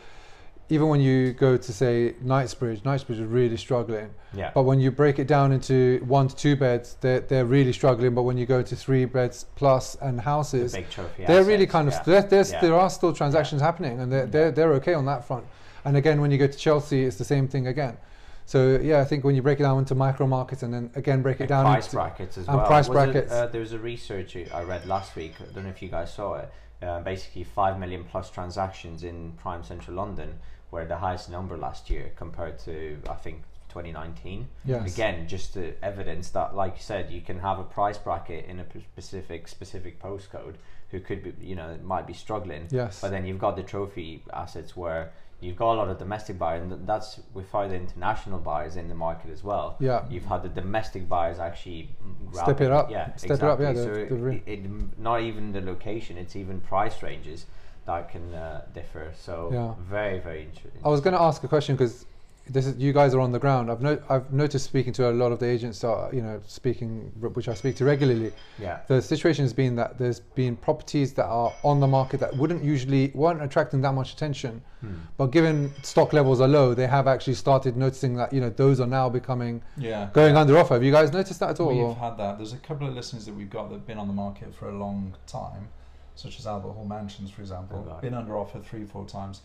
even 0.70 0.88
when 0.88 1.02
you 1.02 1.34
go 1.34 1.58
to 1.58 1.74
say 1.74 2.16
Knightsbridge, 2.22 2.84
Knightsbridge 2.86 3.20
is 3.20 3.26
really 3.28 3.58
struggling. 3.58 4.10
yeah, 4.34 4.52
But 4.54 4.64
when 4.64 4.80
you 4.80 4.92
break 4.92 5.20
it 5.20 5.28
down 5.28 5.52
into 5.52 6.02
one 6.08 6.28
to 6.30 6.36
two 6.36 6.56
beds, 6.56 6.98
they're 7.02 7.20
they're 7.20 7.46
really 7.46 7.74
struggling. 7.74 8.16
But 8.16 8.24
when 8.24 8.38
you 8.38 8.46
go 8.46 8.62
to 8.62 8.76
three 8.76 9.06
beds 9.06 9.46
plus 9.56 9.96
and 10.02 10.18
the 10.18 10.24
houses, 10.24 10.74
big 10.74 10.90
they're 11.28 11.44
really 11.44 11.68
kind 11.68 11.88
of 11.88 11.94
yeah. 11.94 12.04
Yeah. 12.52 12.62
there 12.62 12.76
are 12.76 12.90
still 12.90 13.14
transactions 13.14 13.62
happening 13.62 14.00
and 14.00 14.12
they're, 14.12 14.26
they're 14.26 14.52
they're 14.52 14.74
okay 14.74 14.94
on 14.94 15.06
that 15.06 15.26
front 15.28 15.46
and 15.86 15.98
again 15.98 16.22
when 16.22 16.32
you 16.32 16.38
go 16.38 16.48
to 16.48 16.58
chelsea 16.58 17.04
it's 17.04 17.18
the 17.18 17.26
same 17.26 17.48
thing 17.48 17.68
again 17.68 17.98
so 18.46 18.80
yeah 18.82 19.00
i 19.00 19.04
think 19.04 19.24
when 19.24 19.36
you 19.36 19.42
break 19.42 19.60
it 19.60 19.64
down 19.64 19.78
into 19.80 19.96
micro 19.96 20.26
markets 20.26 20.64
and 20.64 20.74
then 20.74 20.90
again 20.96 21.22
break 21.22 21.38
it 21.38 21.44
And 21.44 21.50
down 21.50 21.66
price 21.66 21.86
into 21.86 21.96
brackets 21.98 22.38
as 22.38 22.48
and 22.48 22.58
well. 22.58 22.66
price 22.68 22.88
Was 22.88 23.16
it, 23.16 23.30
uh, 23.30 23.48
there 23.48 23.62
was 23.62 23.74
a 23.74 23.80
research 23.80 24.36
I 24.54 24.64
read 24.64 24.86
last 24.86 25.16
week. 25.16 25.34
I 25.42 25.52
don't 25.54 25.64
know 25.66 25.70
if 25.70 25.82
you 25.82 25.90
guys 25.90 26.14
saw 26.14 26.36
it. 26.36 26.50
Uh, 26.84 27.00
basically, 27.02 27.44
five 27.44 27.80
million 27.80 28.04
plus 28.04 28.30
transactions 28.30 29.04
in 29.04 29.32
prime 29.34 29.64
central 29.64 29.96
London 29.96 30.40
were 30.72 30.86
the 30.86 30.98
highest 30.98 31.30
number 31.30 31.56
last 31.58 31.90
year 31.90 32.12
compared 32.16 32.60
to 32.60 32.98
I 33.10 33.14
think 33.14 33.44
2019. 33.70 34.48
yes 34.66 34.94
Again, 34.94 35.28
just 35.28 35.54
the 35.56 35.74
evidence 35.84 36.30
that, 36.30 36.56
like 36.56 36.74
you 36.76 36.82
said, 36.82 37.12
you 37.12 37.22
can 37.22 37.40
have 37.40 37.60
a 37.60 37.64
price 37.64 37.98
bracket 37.98 38.46
in 38.46 38.60
a 38.60 38.66
specific 38.94 39.48
specific 39.48 40.02
postcode 40.02 40.56
who 40.92 41.00
could 41.00 41.24
be, 41.24 41.34
you 41.46 41.56
know, 41.56 41.78
might 41.84 42.06
be 42.06 42.14
struggling. 42.14 42.68
yes 42.70 43.02
But 43.02 43.10
then 43.12 43.26
you've 43.26 43.40
got 43.40 43.56
the 43.56 43.64
trophy 43.64 44.24
assets 44.32 44.78
where 44.78 45.12
you've 45.44 45.58
got 45.58 45.74
a 45.74 45.78
lot 45.82 45.90
of 45.90 45.98
domestic 46.00 46.40
buyers, 46.40 46.62
and 46.62 46.72
th- 46.72 46.82
that's 46.86 47.20
without 47.34 47.70
the 47.70 47.76
international 47.76 48.40
buyers 48.40 48.76
in 48.76 48.88
the 48.88 48.96
market 48.96 49.30
as 49.32 49.44
well. 49.44 49.76
yeah 49.80 50.06
You've 50.10 50.26
had 50.26 50.42
the 50.44 50.50
domestic 50.50 51.08
buyers 51.10 51.40
actually 51.40 51.90
Step 52.32 52.62
it 52.62 52.72
up. 52.72 52.90
Yeah, 52.90 53.16
Step 53.16 53.32
it 53.38 53.44
up, 53.44 53.60
yeah, 53.60 53.70
exactly. 53.72 54.04
the- 54.04 54.10
so 54.10 54.16
the 54.16 54.30
it, 54.30 54.44
it, 54.66 55.00
not 55.00 55.22
even 55.22 55.52
the 55.52 55.62
location; 55.62 56.18
it's 56.18 56.36
even 56.36 56.60
price 56.62 57.04
ranges 57.04 57.46
that 57.86 58.10
can 58.10 58.34
uh, 58.34 58.62
differ. 58.74 59.12
So 59.16 59.50
Yeah. 59.52 59.74
very, 59.98 60.20
very 60.20 60.44
interesting. 60.44 60.82
i 60.86 60.90
was 60.90 61.02
going 61.02 61.14
to 61.14 61.22
ask 61.22 61.44
a 61.44 61.48
question 61.48 61.76
because 61.76 62.06
this 62.50 62.66
is 62.66 62.78
you 62.78 62.92
guys 62.92 63.14
are 63.16 63.22
on 63.22 63.32
the 63.32 63.40
ground 63.40 63.72
i've 63.72 63.82
no, 63.82 63.98
i've 64.10 64.32
noticed 64.34 64.66
speaking 64.66 64.92
to 64.92 65.10
a 65.10 65.14
lot 65.14 65.32
of 65.32 65.40
the 65.40 65.46
agents 65.46 65.80
that 65.80 65.88
are, 65.88 66.14
you 66.14 66.22
know 66.22 66.42
speaking 66.46 67.10
which 67.34 67.48
i 67.48 67.54
speak 67.54 67.74
to 67.74 67.86
regularly 67.86 68.34
yeah, 68.60 68.80
the 68.88 69.02
situation 69.02 69.46
has 69.46 69.54
been 69.54 69.76
that 69.78 69.98
there's 69.98 70.20
been 70.20 70.58
properties 70.58 71.14
that 71.14 71.26
are 71.26 71.54
on 71.64 71.80
the 71.80 71.88
market 71.88 72.20
that 72.20 72.36
wouldn't 72.36 72.62
usually 72.62 73.12
weren't 73.16 73.42
attracting 73.42 73.82
that 73.82 73.94
much 73.94 74.14
attention 74.14 74.62
Hmm. 74.82 74.96
but 75.16 75.28
given 75.28 75.72
stock 75.82 76.12
levels 76.12 76.42
are 76.42 76.48
low 76.50 76.74
they 76.74 76.88
have 76.88 77.08
actually 77.08 77.36
started 77.36 77.78
noticing 77.78 78.16
that 78.16 78.34
you 78.34 78.42
know 78.42 78.50
those 78.50 78.82
are 78.82 78.88
now 78.88 79.08
becoming 79.08 79.62
Yeah. 79.78 80.10
going 80.12 80.36
under 80.36 80.58
offer 80.58 80.74
have 80.74 80.84
you 80.84 80.92
guys 80.92 81.14
noticed 81.14 81.40
that 81.40 81.52
at 81.52 81.60
all 81.62 81.70
We've 81.70 81.78
or? 81.86 81.96
had 81.96 82.18
that. 82.18 82.38
There's 82.38 82.52
a 82.52 82.58
couple 82.58 82.86
of 82.90 82.94
listings 82.94 83.26
that 83.26 83.34
we've 83.34 83.50
got 83.50 83.70
that 83.70 83.76
have 83.76 83.88
been 83.88 83.98
on 83.98 84.08
the 84.10 84.14
market 84.14 84.54
for 84.54 84.68
a 84.68 84.74
long 84.78 85.16
time, 85.26 85.70
such 86.16 86.38
as 86.38 86.46
Albert 86.46 86.74
Hall 86.74 86.84
Mansions, 86.86 87.32
for 87.32 87.40
example. 87.40 87.86
Right. 87.90 88.02
Been 88.02 88.14
under 88.14 88.36
offer 88.38 88.60
three, 88.60 88.84
four 88.84 89.06
times. 89.06 89.40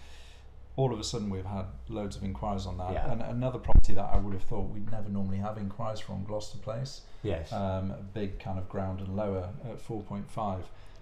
All 0.79 0.93
of 0.93 1.01
a 1.01 1.05
sudden, 1.05 1.29
we've 1.29 1.45
had 1.45 1.65
loads 1.89 2.15
of 2.15 2.23
inquiries 2.23 2.65
on 2.65 2.79
that. 2.79 2.93
Yeah. 2.93 3.11
And 3.11 3.21
another 3.21 3.59
property 3.59 3.95
that 3.95 4.11
I 4.15 4.17
would 4.19 4.33
have 4.33 4.45
thought 4.45 4.71
we'd 4.71 4.91
never 4.93 5.09
normally 5.09 5.39
have 5.39 5.59
inquiries 5.59 5.99
from, 5.99 6.23
Gloucester 6.25 6.59
Place, 6.59 7.01
yes, 7.25 7.53
um, 7.53 7.91
a 7.91 8.01
big 8.15 8.39
kind 8.39 8.61
of 8.61 8.69
ground 8.69 9.01
and 9.01 9.17
lower 9.17 9.49
at 9.69 9.79
4.5. 9.85 10.61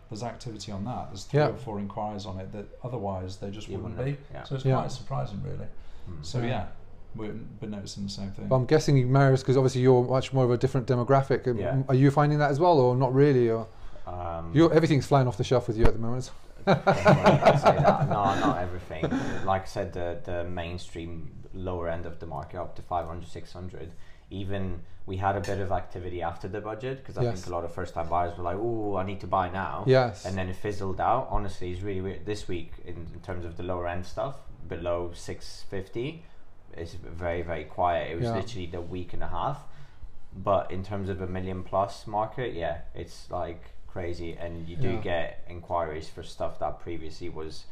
There's 0.09 0.23
activity 0.23 0.73
on 0.73 0.87
that. 0.87 1.09
There's 1.11 1.25
three 1.25 1.41
Yeah. 1.41 1.49
or 1.49 1.57
four 1.57 1.79
inquiries 1.79 2.25
on 2.25 2.39
it 2.41 2.53
that 2.53 2.67
otherwise 2.83 3.37
they 3.37 3.51
just 3.51 3.69
You 3.69 3.77
wouldn't 3.77 3.99
wouldn't 3.99 4.17
be. 4.19 4.25
yeah. 4.33 4.45
So 4.45 4.55
it's 4.55 4.65
Yeah. 4.65 4.77
quite 4.77 4.93
surprising, 4.93 5.43
really. 5.45 5.67
Hmm. 6.07 6.23
So 6.23 6.39
Yeah. 6.39 6.47
yeah, 6.47 6.67
we've 7.15 7.61
been 7.61 7.73
noticing 7.73 8.05
the 8.05 8.09
same 8.09 8.31
thing. 8.31 8.49
But 8.49 8.57
I'm 8.57 8.65
guessing 8.65 9.13
Marius, 9.13 9.43
because 9.43 9.59
obviously 9.59 9.83
you're 9.83 10.05
much 10.05 10.33
more 10.33 10.45
of 10.47 10.51
a 10.53 10.57
different 10.57 10.87
demographic. 10.87 11.45
Yeah. 11.59 11.83
Are 11.91 11.95
you 11.95 12.11
finding 12.11 12.39
that 12.39 12.51
as 12.51 12.59
well, 12.59 12.79
or 12.79 12.97
not 12.97 13.13
really? 13.13 13.51
Or 13.51 13.67
Um, 14.07 14.53
you 14.55 14.71
everything's 14.73 15.05
flying 15.07 15.29
off 15.29 15.37
the 15.37 15.45
shelf 15.45 15.67
with 15.69 15.77
you 15.77 15.85
at 15.85 15.93
the 15.93 15.99
moment. 15.99 16.31
I'd 16.67 17.59
say 17.61 17.77
that. 17.77 18.09
No, 18.09 18.25
not 18.41 18.59
everything. 18.63 19.03
Like 19.45 19.63
I 19.63 19.67
said, 19.67 19.93
the, 19.93 20.19
the 20.25 20.45
mainstream 20.45 21.31
lower 21.55 21.89
end 21.89 22.07
of 22.07 22.19
the 22.19 22.27
market 22.27 22.59
up 22.61 22.75
to 22.77 22.83
500, 22.83 23.27
600. 23.29 23.93
Even 24.31 24.81
we 25.07 25.17
had 25.19 25.37
a 25.37 25.41
bit 25.41 25.61
of 25.61 25.71
activity 25.71 26.21
after 26.23 26.49
the 26.49 26.61
budget 26.61 26.99
because 26.99 27.17
I 27.17 27.23
Yes. 27.23 27.35
think 27.35 27.47
a 27.47 27.51
lot 27.51 27.65
of 27.65 27.73
first 27.73 27.95
time 27.95 28.09
buyers 28.09 28.37
were 28.37 28.43
like, 28.45 28.57
oh, 28.59 28.97
I 28.97 29.05
need 29.05 29.21
to 29.21 29.27
buy 29.29 29.49
now. 29.49 29.85
Yes. 29.87 30.25
And 30.27 30.37
then 30.37 30.49
it 30.49 30.57
fizzled 30.57 31.01
out. 31.01 31.29
Honestly, 31.31 31.71
it's 31.73 31.83
really 31.83 32.01
weird. 32.01 32.27
This 32.27 32.49
week, 32.49 32.73
in, 32.85 33.07
in 33.15 33.21
terms 33.23 33.45
of 33.45 33.57
the 33.57 33.63
lower 33.63 33.87
end 33.87 34.05
stuff, 34.05 34.37
below 34.69 35.13
650, 35.15 36.25
it's 36.77 36.95
very, 36.95 37.43
very 37.43 37.65
quiet. 37.65 38.11
It 38.11 38.17
was 38.17 38.25
Yeah. 38.25 38.35
literally 38.37 38.67
the 38.67 38.81
week 38.81 39.13
and 39.13 39.23
a 39.23 39.29
half. 39.29 39.61
But 40.37 40.71
in 40.73 40.83
terms 40.83 41.09
of 41.09 41.23
a 41.23 41.27
million 41.27 41.63
plus 41.63 42.07
market, 42.07 42.53
yeah, 42.55 42.79
it's 42.95 43.31
like 43.31 43.63
crazy. 44.01 44.37
And 44.39 44.69
you 44.69 44.77
do 44.77 44.91
Yeah. 44.91 45.01
get 45.13 45.27
inquiries 45.49 46.09
for 46.09 46.23
stuff 46.23 46.59
that 46.59 46.81
previously 46.81 47.29
was 47.31 47.65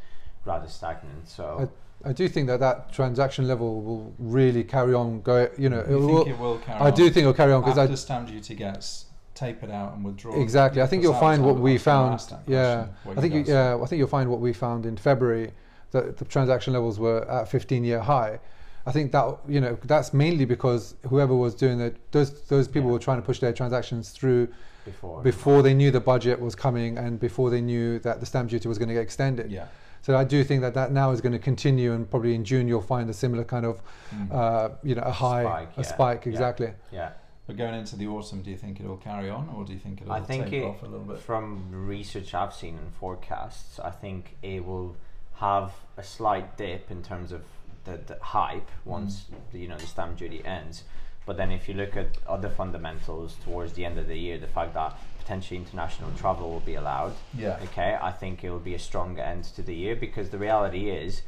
rather 0.47 0.69
stagnant. 0.69 1.28
So 1.28 1.69
I 2.04 2.12
do 2.12 2.28
think 2.28 2.47
that 2.49 2.61
that 2.61 2.93
transaction 2.93 3.47
level 3.47 3.71
will 3.83 4.12
really 4.19 4.64
carry 4.64 4.95
on. 4.95 5.21
Go, 5.21 5.49
you 5.59 5.69
know, 5.69 5.81
it 5.81 5.90
You 5.90 5.99
will, 5.99 6.25
it 6.33 6.38
will 6.38 6.59
carry 6.59 6.81
I 6.81 6.87
on? 6.88 6.95
do 6.95 7.04
think 7.11 7.23
it'll 7.25 7.35
carry 7.43 7.52
on 7.52 7.61
because 7.62 7.78
I 7.78 7.85
After 7.85 7.97
stamp 7.97 8.28
duty 8.28 8.54
gets 8.54 9.07
tapered 9.35 9.71
out 9.71 9.95
and 9.95 10.04
withdrawn. 10.04 10.40
Exactly. 10.40 10.81
I 10.81 10.87
think 10.87 11.02
you'll 11.02 11.23
find 11.28 11.45
what 11.45 11.57
we 11.57 11.73
gonna 11.73 11.78
found. 11.90 12.14
ask 12.14 12.28
that 12.31 12.43
Yeah. 12.47 12.75
question, 12.75 12.95
what 13.04 13.19
I 13.19 13.21
think 13.21 13.35
you, 13.35 13.43
yeah, 13.54 13.78
I 13.83 13.87
think 13.87 13.99
you'll 13.99 14.16
find 14.19 14.31
what 14.31 14.40
we 14.40 14.52
found 14.52 14.87
in 14.87 14.97
February 14.97 15.52
that 15.90 16.16
the 16.19 16.25
transaction 16.25 16.73
levels 16.73 16.99
were 16.99 17.21
at 17.31 17.49
15-year 17.49 18.00
high. 18.00 18.38
I 18.87 18.93
think 18.93 19.12
that 19.12 19.26
you 19.49 19.61
know 19.62 19.78
that's 19.85 20.12
mainly 20.12 20.45
because 20.45 20.95
whoever 21.09 21.35
was 21.35 21.54
doing 21.54 21.81
it, 21.81 21.97
those 22.12 22.31
those 22.52 22.66
people 22.69 22.88
Yeah. 22.88 22.95
were 22.95 22.99
trying 23.09 23.21
to 23.23 23.26
push 23.31 23.40
their 23.40 23.52
transactions 23.52 24.11
through 24.11 24.49
before, 24.85 25.23
before 25.23 25.62
they 25.62 25.75
knew 25.75 25.91
the 25.91 26.00
budget 26.00 26.41
was 26.41 26.55
coming 26.55 26.99
and 26.99 27.19
before 27.21 27.50
they 27.50 27.61
knew 27.61 27.99
that 28.00 28.21
the 28.21 28.26
stamp 28.26 28.50
duty 28.50 28.69
was 28.69 28.79
going 28.79 28.88
to 28.88 28.95
get 28.95 29.03
extended. 29.03 29.50
Yeah. 29.50 29.67
So 30.03 30.17
I 30.17 30.25
do 30.25 30.45
think 30.45 30.61
that 30.61 30.75
that 30.75 30.93
now 30.93 31.12
is 31.12 31.21
going 31.23 31.33
to 31.33 31.38
continue, 31.38 31.93
and 31.95 32.09
probably 32.09 32.35
in 32.35 32.45
June 32.45 32.69
you'll 32.69 32.83
find 32.83 33.09
a 33.09 33.14
similar 33.14 33.43
kind 33.45 33.64
of, 33.64 33.81
Mm. 34.14 34.33
uh, 34.33 34.69
you 34.83 34.95
know, 34.95 35.03
a 35.03 35.11
high, 35.11 35.43
Spike, 35.45 35.69
a 35.79 35.85
spike 35.85 36.26
exactly. 36.26 36.73
yeah. 36.93 37.12
But 37.47 37.57
going 37.57 37.75
into 37.75 37.97
the 37.97 38.07
autumn, 38.07 38.43
do 38.43 38.50
you 38.50 38.57
think 38.57 38.81
it'll 38.81 38.97
carry 38.99 39.29
on, 39.31 39.49
or 39.55 39.64
do 39.64 39.73
you 39.73 39.79
think 39.79 40.00
it'll 40.03 40.12
I 40.12 40.21
think 40.21 40.45
taper 40.50 40.67
it, 40.67 40.69
off 40.69 40.83
a 40.83 40.87
little 40.87 41.07
bit? 41.07 41.19
from 41.21 41.69
research 41.73 42.35
I've 42.35 42.55
seen 42.55 42.76
and 42.79 42.93
forecasts, 42.95 43.79
I 43.79 43.91
think 43.91 44.37
it 44.43 44.64
will 44.64 44.97
have 45.35 45.73
a 45.97 46.03
slight 46.03 46.57
dip 46.57 46.91
in 46.91 47.03
terms 47.03 47.33
of 47.33 47.43
the, 47.85 47.99
the 48.07 48.19
hype 48.23 48.71
once 48.85 49.26
the, 49.53 49.59
you 49.59 49.69
know 49.69 49.76
the 49.76 49.87
stamp 49.87 50.17
duty 50.19 50.43
ends. 50.45 50.85
But 51.26 51.37
then 51.37 51.50
if 51.50 51.69
you 51.69 51.75
look 51.75 51.97
at 51.97 52.09
other 52.28 52.50
fundamentals 52.50 53.37
towards 53.45 53.73
the 53.75 53.85
end 53.85 53.99
of 53.99 54.09
the 54.09 54.16
year, 54.19 54.38
the 54.38 54.47
fact 54.47 54.75
that 54.75 54.97
potentially 55.19 55.59
international 55.59 56.11
travel 56.19 56.50
will 56.50 56.61
be 56.61 56.75
allowed, 56.75 57.14
Yeah. 57.33 57.59
okay, 57.64 57.97
I 58.00 58.12
think 58.12 58.45
it 58.45 58.50
will 58.50 58.59
be 58.59 58.75
a 58.75 58.78
stronger 58.78 59.23
end 59.23 59.45
to 59.57 59.62
the 59.62 59.75
year 59.75 59.97
because 59.97 60.28
the 60.31 60.38
reality 60.38 60.90
is 60.90 61.23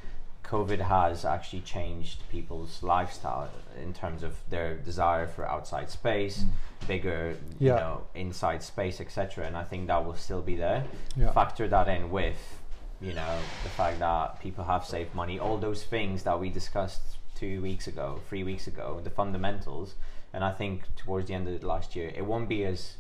COVID 0.45 0.81
has 0.81 1.25
actually 1.25 1.63
changed 1.63 2.29
people's 2.29 2.83
lifestyle 2.83 3.49
in 3.83 3.93
terms 3.93 4.23
of 4.23 4.37
their 4.49 4.77
desire 4.77 5.27
for 5.27 5.49
outside 5.49 5.91
space, 5.91 6.45
Mm. 6.45 6.87
bigger, 6.87 7.37
you 7.59 7.71
know, 7.71 8.03
inside 8.15 8.63
space, 8.63 9.01
etc. 9.01 9.47
And 9.47 9.57
I 9.57 9.65
think 9.65 9.87
that 9.89 10.05
will 10.05 10.15
still 10.15 10.43
be 10.43 10.55
there. 10.57 10.85
Yeah. 11.17 11.33
Factor 11.33 11.67
that 11.69 11.89
in 11.89 12.11
with, 12.11 12.61
you 13.01 13.13
know, 13.15 13.39
the 13.65 13.71
fact 13.71 13.99
that 14.01 14.39
people 14.41 14.65
have 14.65 14.85
saved 14.85 15.15
money, 15.15 15.39
all 15.41 15.57
those 15.57 15.83
things 15.85 16.23
that 16.25 16.39
we 16.39 16.49
discussed 16.51 17.16
two 17.37 17.63
weeks 17.63 17.87
ago, 17.87 18.21
three 18.29 18.43
weeks 18.43 18.67
ago, 18.67 19.01
the 19.05 19.11
fundamentals. 19.11 19.95
And 20.33 20.43
I 20.43 20.53
think 20.53 20.83
towards 20.97 21.29
the 21.29 21.35
end 21.35 21.49
of 21.49 21.63
last 21.63 21.95
year, 21.95 22.13
it 22.15 22.27
won't 22.27 22.49
be 22.49 22.65
as 22.65 22.97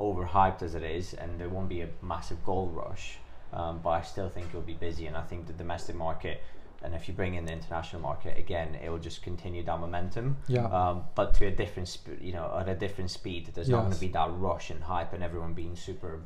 overhyped 0.00 0.62
as 0.62 0.74
it 0.74 0.82
is, 0.82 1.14
and 1.14 1.40
there 1.40 1.48
won't 1.48 1.68
be 1.68 1.80
a 1.80 1.88
massive 2.00 2.44
gold 2.44 2.74
rush. 2.74 3.18
Um, 3.52 3.80
but 3.82 3.90
I 3.90 4.02
still 4.02 4.28
think 4.28 4.46
it'll 4.50 4.60
be 4.62 4.74
busy, 4.74 5.06
and 5.06 5.16
I 5.16 5.22
think 5.22 5.46
the 5.46 5.52
domestic 5.52 5.96
market, 5.96 6.42
and 6.82 6.94
if 6.94 7.08
you 7.08 7.14
bring 7.14 7.34
in 7.34 7.44
the 7.44 7.52
international 7.52 8.00
market 8.00 8.38
again, 8.38 8.76
it 8.82 8.88
will 8.88 8.98
just 8.98 9.22
continue 9.22 9.62
that 9.64 9.80
momentum. 9.80 10.36
Yeah. 10.46 10.66
Um, 10.66 11.04
but 11.14 11.34
to 11.34 11.46
a 11.46 11.50
different, 11.50 11.88
sp- 11.90 12.20
you 12.20 12.32
know, 12.32 12.56
at 12.58 12.68
a 12.68 12.74
different 12.74 13.10
speed. 13.10 13.50
There's 13.52 13.68
not 13.68 13.80
going 13.80 13.92
to 13.92 14.00
be 14.00 14.08
that 14.08 14.30
rush 14.32 14.70
and 14.70 14.82
hype, 14.82 15.12
and 15.12 15.22
everyone 15.22 15.52
being 15.52 15.76
super 15.76 16.20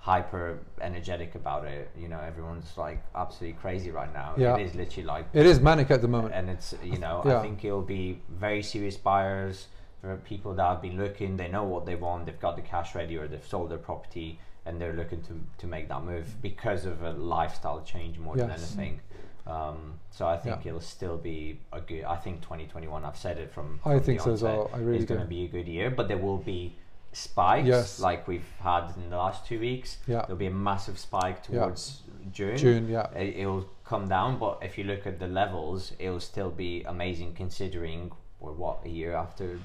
hyper 0.00 0.58
energetic 0.80 1.34
about 1.34 1.64
it. 1.64 1.90
You 1.98 2.08
know, 2.08 2.20
everyone's 2.20 2.72
like 2.76 3.02
absolutely 3.14 3.58
crazy 3.60 3.90
right 3.90 4.12
now. 4.12 4.34
Yeah. 4.36 4.56
It 4.56 4.62
is 4.66 4.74
literally 4.74 5.06
like 5.06 5.26
It 5.32 5.46
is 5.46 5.60
manic 5.60 5.90
at 5.90 6.00
the 6.02 6.08
moment. 6.08 6.34
and 6.34 6.48
it's 6.48 6.74
you 6.82 6.98
know 6.98 7.22
Yeah. 7.24 7.38
I 7.38 7.42
think 7.42 7.64
it'll 7.64 7.82
be 7.82 8.20
very 8.28 8.62
serious 8.62 8.96
buyers 8.96 9.66
for 10.00 10.16
people 10.18 10.54
that 10.54 10.64
have 10.66 10.80
been 10.82 10.96
looking. 10.96 11.36
They 11.36 11.48
know 11.48 11.64
what 11.64 11.84
they 11.84 11.96
want. 11.96 12.26
They've 12.26 12.38
got 12.40 12.56
the 12.56 12.62
cash 12.62 12.94
ready, 12.94 13.16
or 13.16 13.26
they've 13.26 13.44
sold 13.44 13.70
their 13.70 13.78
property, 13.78 14.38
and 14.64 14.80
they're 14.80 14.92
looking 14.92 15.22
to 15.22 15.40
to 15.58 15.66
make 15.66 15.88
that 15.88 16.04
move 16.04 16.40
because 16.40 16.84
of 16.86 17.02
a 17.02 17.10
lifestyle 17.12 17.80
change 17.82 18.18
more 18.18 18.36
than 18.36 18.50
anything. 18.50 19.00
Um, 19.46 19.94
so 20.10 20.26
I 20.28 20.36
think 20.36 20.64
Yeah. 20.64 20.68
it'll 20.68 20.80
still 20.80 21.16
be 21.16 21.58
a 21.72 21.80
good. 21.80 22.04
I 22.04 22.16
think 22.16 22.42
2021. 22.42 23.04
I've 23.04 23.16
said 23.16 23.38
it 23.38 23.50
from. 23.52 23.80
I 23.84 23.98
think 23.98 24.20
so 24.20 24.32
as 24.32 24.42
well. 24.42 24.70
I 24.72 24.78
really 24.78 24.98
It's 24.98 25.06
going 25.08 25.20
to 25.20 25.26
be 25.26 25.44
a 25.44 25.48
good 25.48 25.66
year, 25.66 25.90
but 25.90 26.06
there 26.06 26.18
will 26.18 26.36
be 26.38 26.76
spikes 27.12 27.66
Yes. 27.66 28.00
like 28.00 28.28
we've 28.28 28.48
had 28.60 28.92
in 28.96 29.10
the 29.10 29.16
last 29.16 29.46
two 29.46 29.58
weeks. 29.60 29.98
Yeah. 30.06 30.22
There'll 30.22 30.36
be 30.36 30.46
a 30.46 30.50
massive 30.50 30.98
spike 30.98 31.38
Yeah. 31.48 31.60
towards 31.60 32.02
June 32.32 32.56
June, 32.56 32.88
yeah. 32.88 33.10
it, 33.12 33.36
it'll 33.38 33.64
come 33.84 34.06
down 34.08 34.38
but 34.38 34.58
if 34.62 34.76
you 34.76 34.84
look 34.84 35.06
at 35.06 35.18
the 35.18 35.26
levels 35.26 35.92
it'll 35.98 36.20
still 36.20 36.50
be 36.50 36.82
amazing 36.84 37.32
considering 37.34 38.10
we're 38.38 38.52
what 38.52 38.80
a 38.84 38.88
year 38.90 39.14
after 39.14 39.58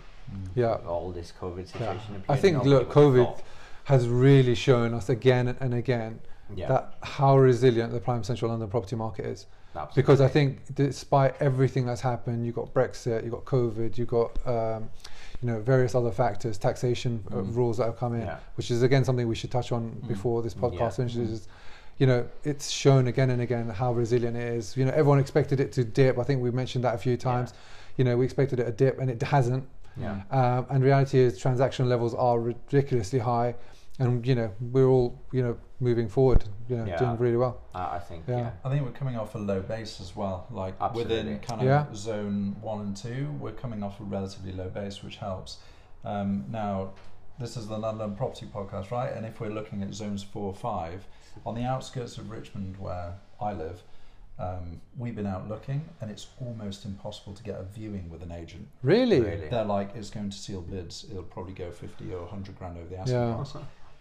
Yeah. 0.56 0.76
all 0.88 1.12
this 1.12 1.34
covid 1.38 1.66
Yeah. 1.68 1.72
situation 1.74 2.24
I 2.30 2.38
think 2.38 2.64
look, 2.64 2.90
COVID 2.90 3.38
has 3.86 4.08
really 4.08 4.56
shown 4.56 4.94
us 4.94 5.10
again 5.10 5.58
and 5.60 5.74
again 5.74 6.22
yeah 6.56 6.68
that 6.70 6.94
how 7.02 7.38
resilient 7.38 7.92
the 7.92 8.00
prime 8.00 8.24
central 8.24 8.50
London 8.52 8.70
property 8.70 8.96
market 8.96 9.26
is. 9.26 9.46
absolutely. 9.76 10.02
Because 10.02 10.22
I 10.22 10.30
think 10.30 10.74
despite 10.76 11.36
everything 11.42 11.86
that's 11.86 12.02
happened, 12.02 12.46
you've 12.46 12.56
got 12.56 12.74
Brexit, 12.74 13.24
you've 13.24 13.34
got 13.34 13.44
COVID, 13.46 13.98
you've 13.98 14.08
got 14.08 14.32
um, 14.48 14.90
you 15.44 15.50
know 15.52 15.60
various 15.60 15.94
other 15.94 16.12
factors, 16.12 16.58
taxation 16.58 17.24
uh, 17.32 17.36
Mm. 17.36 17.56
rules 17.56 17.78
that 17.78 17.86
have 17.86 17.98
come 17.98 18.16
in, 18.16 18.22
Yeah. 18.22 18.38
which 18.56 18.72
is 18.72 18.82
again 18.82 19.04
something 19.04 19.28
we 19.28 19.36
should 19.36 19.52
touch 19.52 19.72
on 19.72 19.84
Mm. 19.92 20.08
before 20.08 20.42
this 20.42 20.54
podcast 20.56 20.80
Yeah. 20.80 20.90
finishes. 21.02 21.30
Is, 21.32 21.48
you 21.98 22.08
know, 22.08 22.26
it's 22.44 22.70
shown 22.70 23.08
again 23.08 23.30
and 23.30 23.42
again 23.42 23.68
how 23.70 23.94
resilient 23.94 24.36
it 24.38 24.54
is. 24.58 24.76
You 24.78 24.86
know, 24.86 24.92
everyone 24.92 25.20
expected 25.20 25.60
it 25.60 25.72
to 25.74 25.84
dip. 25.84 26.18
I 26.18 26.24
think 26.24 26.42
we 26.42 26.50
mentioned 26.52 26.84
that 26.86 26.96
a 26.96 26.98
few 26.98 27.18
times. 27.18 27.54
You 27.98 28.04
know, 28.06 28.18
we 28.18 28.26
expected 28.26 28.60
it 28.60 28.66
to 28.66 28.72
dip, 28.72 29.00
and 29.00 29.10
it 29.10 29.22
hasn't. 29.22 29.66
yeah 29.98 30.22
Um, 30.32 30.66
and 30.72 30.84
reality 30.84 31.20
is 31.20 31.38
transaction 31.38 31.88
levels 31.88 32.14
are 32.16 32.40
ridiculously 32.40 33.20
high, 33.20 33.54
and 34.00 34.26
you 34.26 34.36
know 34.36 34.52
we're 34.60 34.88
all 34.88 35.22
you 35.32 35.44
know 35.44 35.58
moving 35.80 36.08
forward, 36.08 36.44
you 36.70 36.78
know, 36.78 36.86
Yeah. 36.86 36.98
doing 36.98 37.18
really 37.18 37.38
well. 37.38 37.60
I, 37.76 37.96
I 37.98 38.00
think 38.00 38.24
Yeah. 38.28 38.38
yeah, 38.38 38.52
I 38.64 38.70
think 38.70 38.86
we're 38.86 38.92
coming 38.92 39.18
off 39.18 39.36
a 39.36 39.38
low 39.38 39.60
base 39.62 40.00
as 40.00 40.16
well. 40.16 40.48
Like 40.50 40.76
Absolutely. 40.80 41.16
within 41.18 41.40
kind 41.40 41.62
of 41.62 41.68
Yeah. 41.68 41.86
zone 41.94 42.56
one 42.62 42.80
and 42.82 42.96
two, 42.96 43.32
we're 43.40 43.52
coming 43.52 43.84
off 43.84 44.00
a 44.00 44.04
relatively 44.04 44.54
low 44.54 44.70
base, 44.70 45.04
which 45.04 45.18
helps. 45.18 45.58
Um, 46.06 46.46
now, 46.50 46.92
this 47.40 47.58
is 47.58 47.68
the 47.68 47.78
London 47.78 48.16
Property 48.16 48.46
Podcast, 48.46 48.92
right? 48.92 49.12
And 49.12 49.26
if 49.26 49.40
we're 49.42 49.50
looking 49.50 49.84
at 49.84 49.94
zones 49.94 50.24
four 50.24 50.46
or 50.46 50.56
five, 50.56 51.06
on 51.46 51.56
the 51.56 51.64
outskirts 51.64 52.18
of 52.18 52.30
Richmond, 52.32 52.78
where 52.78 53.16
I 53.42 53.54
live, 53.54 53.84
um, 54.40 54.82
we've 54.98 55.16
been 55.16 55.28
out 55.28 55.48
looking, 55.50 55.90
and 56.02 56.10
it's 56.10 56.28
almost 56.40 56.86
impossible 56.86 57.34
to 57.34 57.44
get 57.44 57.60
a 57.60 57.64
viewing 57.64 58.10
with 58.10 58.24
an 58.24 58.32
agent. 58.32 58.68
Really? 58.84 59.20
Really? 59.20 59.50
They're 59.50 59.66
like, 59.66 59.96
it's 59.96 60.10
going 60.10 60.30
to 60.30 60.38
seal 60.38 60.62
bids. 60.62 61.06
It'll 61.10 61.24
probably 61.24 61.54
go 61.54 61.72
50 61.72 62.14
or 62.14 62.22
100 62.22 62.58
grand 62.58 62.78
over 62.78 62.88
the 62.88 62.98
asking 62.98 63.16
Yeah. 63.16 63.34
price. 63.36 63.54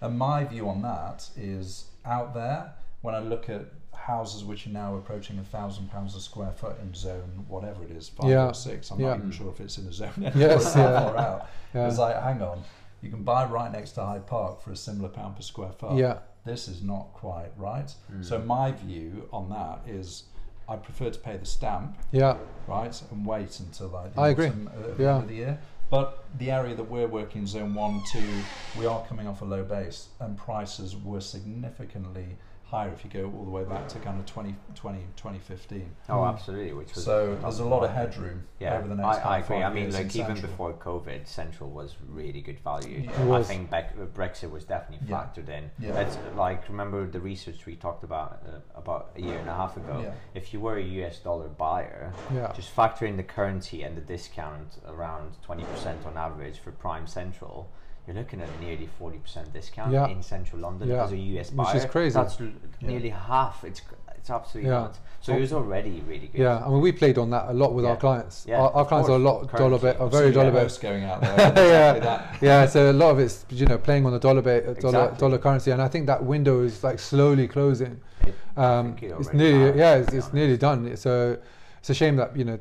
And 0.03 0.19
my 0.19 0.45
view 0.45 0.69
on 0.69 0.83
that 0.83 1.29
is 1.37 1.87
out 2.05 2.35
there, 2.35 2.73
when 3.03 3.15
I 3.15 3.21
look 3.21 3.49
at 3.49 3.67
houses 3.95 4.45
which 4.45 4.67
are 4.67 4.71
now 4.71 4.97
approaching 4.97 5.39
a 5.39 5.45
thousand 5.45 5.91
pounds 5.91 6.17
a 6.17 6.21
square 6.21 6.51
foot 6.51 6.77
in 6.83 6.93
zone 6.93 7.45
whatever 7.49 7.85
it 7.85 7.91
is, 7.93 8.09
five 8.09 8.29
Yeah. 8.29 8.49
or 8.49 8.55
six, 8.55 8.91
I'm 8.91 8.99
Yeah. 9.01 9.11
not 9.11 9.19
even 9.19 9.31
sure 9.31 9.49
if 9.51 9.61
it's 9.61 9.79
in 9.79 9.87
a 9.87 9.93
zone 9.93 10.11
anymore, 10.17 10.33
Yes, 10.37 10.67
it's 10.67 10.77
yeah. 10.77 11.01
far 11.05 11.17
out. 11.17 11.49
Yeah. 11.73 11.87
It's 11.87 11.99
like, 11.99 12.21
hang 12.21 12.43
on, 12.43 12.63
you 13.01 13.11
can 13.11 13.23
buy 13.23 13.45
right 13.47 13.71
next 13.71 13.93
to 13.93 14.05
Hyde 14.05 14.27
Park 14.27 14.61
for 14.61 14.73
a 14.73 14.77
similar 14.77 15.09
pound 15.09 15.37
per 15.37 15.43
square 15.43 15.73
foot. 15.73 15.95
yeah. 15.97 16.19
This 16.45 16.67
is 16.67 16.83
not 16.83 17.13
quite 17.13 17.53
right. 17.57 17.95
Mm. 18.13 18.25
So 18.25 18.41
my 18.41 18.73
view 18.73 19.29
on 19.33 19.49
that 19.51 19.83
is 19.89 20.25
I 20.69 20.75
prefer 20.77 21.11
to 21.11 21.19
pay 21.21 21.37
the 21.37 21.47
stamp 21.47 21.97
Yeah. 22.11 22.37
right, 22.67 23.01
and 23.13 23.25
wait 23.25 23.61
until 23.61 23.89
like 23.89 24.15
the 24.15 24.21
I 24.21 24.29
agree. 24.31 24.47
autumn, 24.49 24.69
uh, 24.77 24.89
Yeah. 24.99 25.15
end 25.15 25.23
of 25.23 25.29
the 25.29 25.35
year. 25.37 25.59
But 25.93 26.25
the 26.39 26.51
area 26.51 26.75
that 26.75 26.85
we're 26.85 27.07
working, 27.07 27.47
zone 27.47 27.75
one, 27.75 28.03
two, 28.03 28.47
we 28.73 28.87
are 28.87 29.05
coming 29.05 29.27
off 29.27 29.43
a 29.43 29.45
low 29.45 29.63
base, 29.63 30.09
and 30.21 30.39
prices 30.39 30.97
were 30.97 31.21
significantly 31.21 32.39
higher 32.73 32.91
if 32.91 33.05
you 33.05 33.11
go 33.11 33.31
all 33.37 33.45
the 33.45 33.51
way 33.51 33.65
back 33.65 33.87
to 33.87 33.99
kind 33.99 34.19
of 34.19 34.25
2020, 34.25 35.01
2015. 35.17 35.91
oh 36.09 36.15
Mm. 36.15 36.29
absolutely 36.33 36.73
which 36.73 36.95
was 36.95 37.05
So 37.05 37.37
there's 37.43 37.59
a 37.59 37.65
lot 37.67 37.85
of 37.85 37.91
headroom 37.93 38.45
yeah 38.59 38.79
over 38.79 38.89
the 38.89 38.95
next 38.95 39.19
I, 39.19 39.21
kind 39.21 39.35
I 39.35 39.39
agree 39.41 39.57
five 39.61 39.71
I 39.71 39.75
mean 39.75 39.93
like 39.93 40.17
even 40.17 40.37
Central. 40.37 40.51
before 40.51 40.73
COVID 40.73 41.27
Central 41.27 41.69
was 41.71 41.97
really 42.09 42.41
good 42.41 42.59
value 42.61 43.03
Yeah. 43.05 43.23
It 43.27 43.31
I 43.31 43.43
think 43.43 43.71
Bec- 43.71 43.95
uh, 44.01 44.07
Brexit 44.07 44.51
was 44.51 44.65
definitely 44.65 45.07
Yeah. 45.07 45.17
factored 45.17 45.49
in 45.51 45.71
Yeah. 45.79 45.93
That's 45.93 46.17
like 46.35 46.67
remember 46.71 47.07
the 47.07 47.21
research 47.21 47.67
we 47.67 47.77
talked 47.77 48.05
about 48.05 48.43
uh, 48.47 48.61
about 48.75 49.11
a 49.17 49.21
year 49.21 49.39
and 49.39 49.51
a 49.51 49.55
half 49.55 49.77
ago 49.77 50.01
Yeah. 50.03 50.15
if 50.35 50.55
you 50.55 50.59
were 50.61 50.79
a 50.79 50.83
US 51.03 51.19
dollar 51.19 51.49
buyer 51.49 52.15
Yeah. 52.33 52.51
just 52.55 52.71
factor 52.71 53.05
in 53.05 53.19
the 53.19 53.23
currency 53.37 53.83
and 53.83 53.95
the 53.99 54.01
discount 54.01 54.79
around 54.89 55.37
20% 55.47 56.07
on 56.07 56.17
average 56.17 56.59
for 56.59 56.73
prime 56.73 57.07
central 57.07 57.69
you're 58.07 58.17
looking 58.17 58.41
at 58.41 58.49
nearly 58.61 58.89
40% 59.01 59.53
discount 59.53 59.93
Yeah. 59.93 60.09
in 60.09 60.23
central 60.23 60.61
london 60.61 60.89
Yeah. 60.89 61.05
as 61.05 61.13
a 61.13 61.17
us 61.17 61.49
Which 61.51 61.57
buyer 61.57 61.77
is 61.77 61.85
crazy. 61.87 62.15
that's 62.15 62.41
l- 62.41 62.47
Yeah. 62.81 62.89
nearly 62.89 63.11
half 63.11 63.65
it's 63.65 63.81
it's 64.17 64.31
absolutely 64.31 64.71
Yeah. 64.71 64.81
nuts 64.83 64.99
so 65.21 65.35
it 65.35 65.41
was 65.41 65.53
already 65.53 66.01
really 66.07 66.29
good 66.29 66.41
Yeah, 66.41 66.65
I 66.65 66.69
mean, 66.69 66.81
we 66.81 66.91
played 66.93 67.17
on 67.19 67.31
that 67.31 67.47
a 67.49 67.53
lot 67.53 67.75
with 67.75 67.85
Yeah. 67.85 67.91
our 67.93 67.97
clients. 67.97 68.45
Yeah, 68.49 68.61
our, 68.61 68.71
our 68.73 68.83
of 68.83 68.89
clients 68.89 69.09
are 69.09 69.17
a 69.17 69.23
course. 69.23 69.53
lot 69.53 69.57
dollar 69.59 69.79
bit, 69.79 70.01
are 70.01 70.09
very 70.09 70.27
you 70.27 70.33
get 70.33 70.39
dollar 70.41 70.51
bit. 70.65 70.79
going 70.83 71.05
out 71.05 71.21
there. 71.21 71.33
exactly 71.35 71.63
yeah, 71.65 71.99
that. 72.01 72.37
yeah. 72.41 72.67
So 72.67 72.91
a 72.91 72.93
lot 72.93 73.11
of 73.13 73.19
it's 73.21 73.47
you 73.51 73.67
know 73.67 73.79
playing 73.79 74.05
on 74.07 74.13
the 74.13 74.19
dollar 74.19 74.43
bit, 74.43 74.65
dollar 74.81 74.99
Exactly. 75.05 75.19
dollar 75.19 75.39
currency, 75.39 75.71
and 75.71 75.81
I 75.83 75.87
think 75.89 76.07
that 76.07 76.25
window 76.25 76.63
is 76.63 76.83
like 76.83 76.99
slowly 76.99 77.47
closing. 77.49 78.01
It- 78.27 78.35
Um, 78.57 78.97
it 79.01 79.13
it's 79.19 79.33
nearly 79.33 79.67
has, 79.67 79.77
yeah, 79.77 79.95
it's, 79.97 80.13
it's 80.13 80.33
nearly 80.33 80.57
done. 80.57 80.97
So 80.97 81.37
it's 81.79 81.91
a 81.91 81.95
shame 81.95 82.17
that 82.17 82.37
you 82.37 82.45
know, 82.45 82.59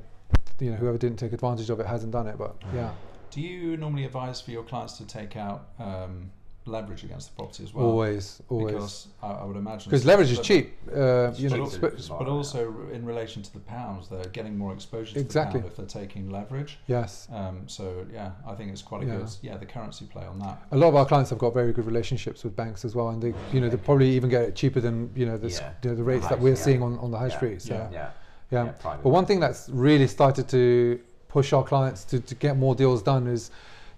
you 0.59 0.69
know 0.71 0.77
whoever 0.77 0.97
didn't 0.99 1.17
take 1.17 1.33
advantage 1.33 1.69
of 1.71 1.79
it 1.79 1.85
hasn't 1.87 2.11
done 2.11 2.27
it. 2.27 2.37
But 2.37 2.59
Mm. 2.61 2.75
yeah, 2.75 2.89
Do 3.31 3.41
you 3.41 3.77
normally 3.77 4.05
advise 4.05 4.41
for 4.41 4.51
your 4.51 4.63
clients 4.63 4.97
to 4.97 5.05
take 5.05 5.35
out 5.37 5.69
um, 5.79 6.31
leverage 6.65 7.03
against 7.03 7.29
the 7.29 7.35
property 7.35 7.63
as 7.63 7.73
well. 7.73 7.85
always, 7.87 8.41
always. 8.47 8.73
Because 8.73 9.07
I, 9.23 9.27
I 9.31 9.43
would 9.45 9.55
imagine 9.57 9.89
Because 9.89 10.05
leverage 10.05 10.31
is 10.31 10.39
cheap. 10.41 10.77
Uh, 10.95 11.31
you 11.35 11.49
know, 11.49 11.65
to- 11.65 11.99
sp- 11.99 12.19
But 12.19 12.27
also 12.27 12.73
in 12.93 13.03
relation 13.03 13.41
to 13.41 13.51
the 13.53 13.59
pounds, 13.61 14.07
they're 14.09 14.25
getting 14.25 14.57
more 14.57 14.71
exposure 14.73 15.15
to 15.15 15.19
Exactly. 15.19 15.59
the 15.61 15.63
pound 15.69 15.71
if 15.71 15.77
they're 15.91 16.01
taking 16.03 16.29
leverage. 16.29 16.77
yes. 16.87 17.27
Um, 17.31 17.67
so 17.67 18.05
yeah, 18.13 18.31
I 18.47 18.53
think 18.53 18.71
it's 18.71 18.83
quite 18.83 19.03
a 19.03 19.05
Yeah. 19.07 19.17
good 19.17 19.29
yeah 19.41 19.57
the 19.57 19.65
currency 19.65 20.05
play 20.05 20.25
on 20.25 20.37
that. 20.39 20.61
A 20.71 20.77
lot 20.77 20.89
of 20.89 20.95
our 20.95 21.05
clients 21.05 21.29
have 21.31 21.39
got 21.39 21.53
very 21.53 21.73
good 21.73 21.85
relationships 21.87 22.43
with 22.43 22.55
banks 22.55 22.85
as 22.85 22.93
well, 22.95 23.09
and 23.09 23.21
they, 23.21 23.33
you 23.51 23.59
know, 23.61 23.69
they 23.69 23.77
probably 23.77 24.09
even 24.11 24.29
get 24.29 24.43
it 24.43 24.55
cheaper 24.55 24.79
than 24.81 25.09
you 25.15 25.25
know 25.25 25.37
the, 25.37 25.49
Yeah. 25.49 25.71
you 25.83 25.89
know, 25.89 25.95
the 25.95 26.03
rates 26.03 26.23
high 26.25 26.29
that 26.35 26.39
we're 26.39 26.55
street, 26.55 26.65
seeing 26.73 26.83
on, 26.83 26.99
on 26.99 27.09
the 27.11 27.17
high 27.17 27.27
Yeah. 27.29 27.35
street. 27.37 27.61
So 27.63 27.73
Yeah. 27.73 27.89
Yeah. 27.91 28.65
yeah. 28.65 28.71
private 28.73 29.01
But 29.03 29.09
one 29.09 29.25
thing 29.25 29.39
that's 29.39 29.67
really 29.69 30.07
started 30.07 30.47
to 30.49 30.99
push 31.31 31.53
our 31.53 31.63
clients 31.63 32.03
to, 32.05 32.19
to 32.19 32.35
get 32.35 32.57
more 32.57 32.75
deals 32.75 33.01
done 33.01 33.25
is, 33.27 33.51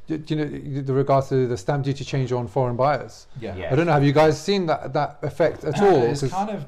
y- 0.07 0.21
you 0.27 0.35
know, 0.35 0.45
the 0.81 0.93
regards 0.93 1.29
to 1.29 1.47
the 1.47 1.57
stamp 1.57 1.83
duty 1.83 2.03
change 2.05 2.31
on 2.31 2.47
foreign 2.47 2.75
buyers. 2.75 3.25
Yeah. 3.41 3.55
Yeah. 3.55 3.71
I 3.71 3.75
don't 3.75 3.87
know. 3.87 3.93
Have 3.93 4.03
you 4.03 4.11
guys 4.13 4.39
seen 4.39 4.67
that 4.67 4.93
that 4.93 5.17
effect 5.23 5.63
at 5.63 5.81
uh, 5.81 5.85
all? 5.85 6.03
It's 6.03 6.21
'Cause- 6.21 6.31
kind 6.31 6.49
of 6.51 6.65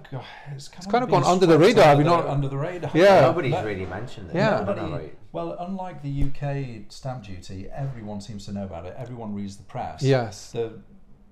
it's 0.56 0.68
kind, 0.68 0.92
kind 0.92 1.04
of 1.04 1.10
been 1.12 1.22
gone 1.22 1.32
under 1.34 1.46
the 1.46 1.60
radar, 1.60 1.86
have 1.86 2.00
you 2.00 2.04
not- 2.04 2.26
Under 2.28 2.48
the 2.50 2.58
radar. 2.58 2.90
Yeah. 2.96 3.22
Nobody's 3.22 3.52
No- 3.54 3.64
really 3.64 3.86
mentioned 3.86 4.30
it. 4.32 4.36
Yeah. 4.36 4.62
I 4.62 4.64
don't 4.64 4.76
know, 4.78 4.88
Nobody- 4.90 5.12
Well, 5.32 5.56
unlike 5.60 6.02
the 6.02 6.14
UK 6.28 6.86
stamp 6.90 7.24
duty, 7.26 7.68
everyone 7.72 8.22
seems 8.22 8.46
to 8.48 8.52
know 8.54 8.64
about 8.64 8.86
it. 8.86 8.96
Everyone 8.98 9.36
reads 9.36 9.58
the 9.58 9.64
press. 9.64 10.02
yes. 10.02 10.52
The, 10.52 10.80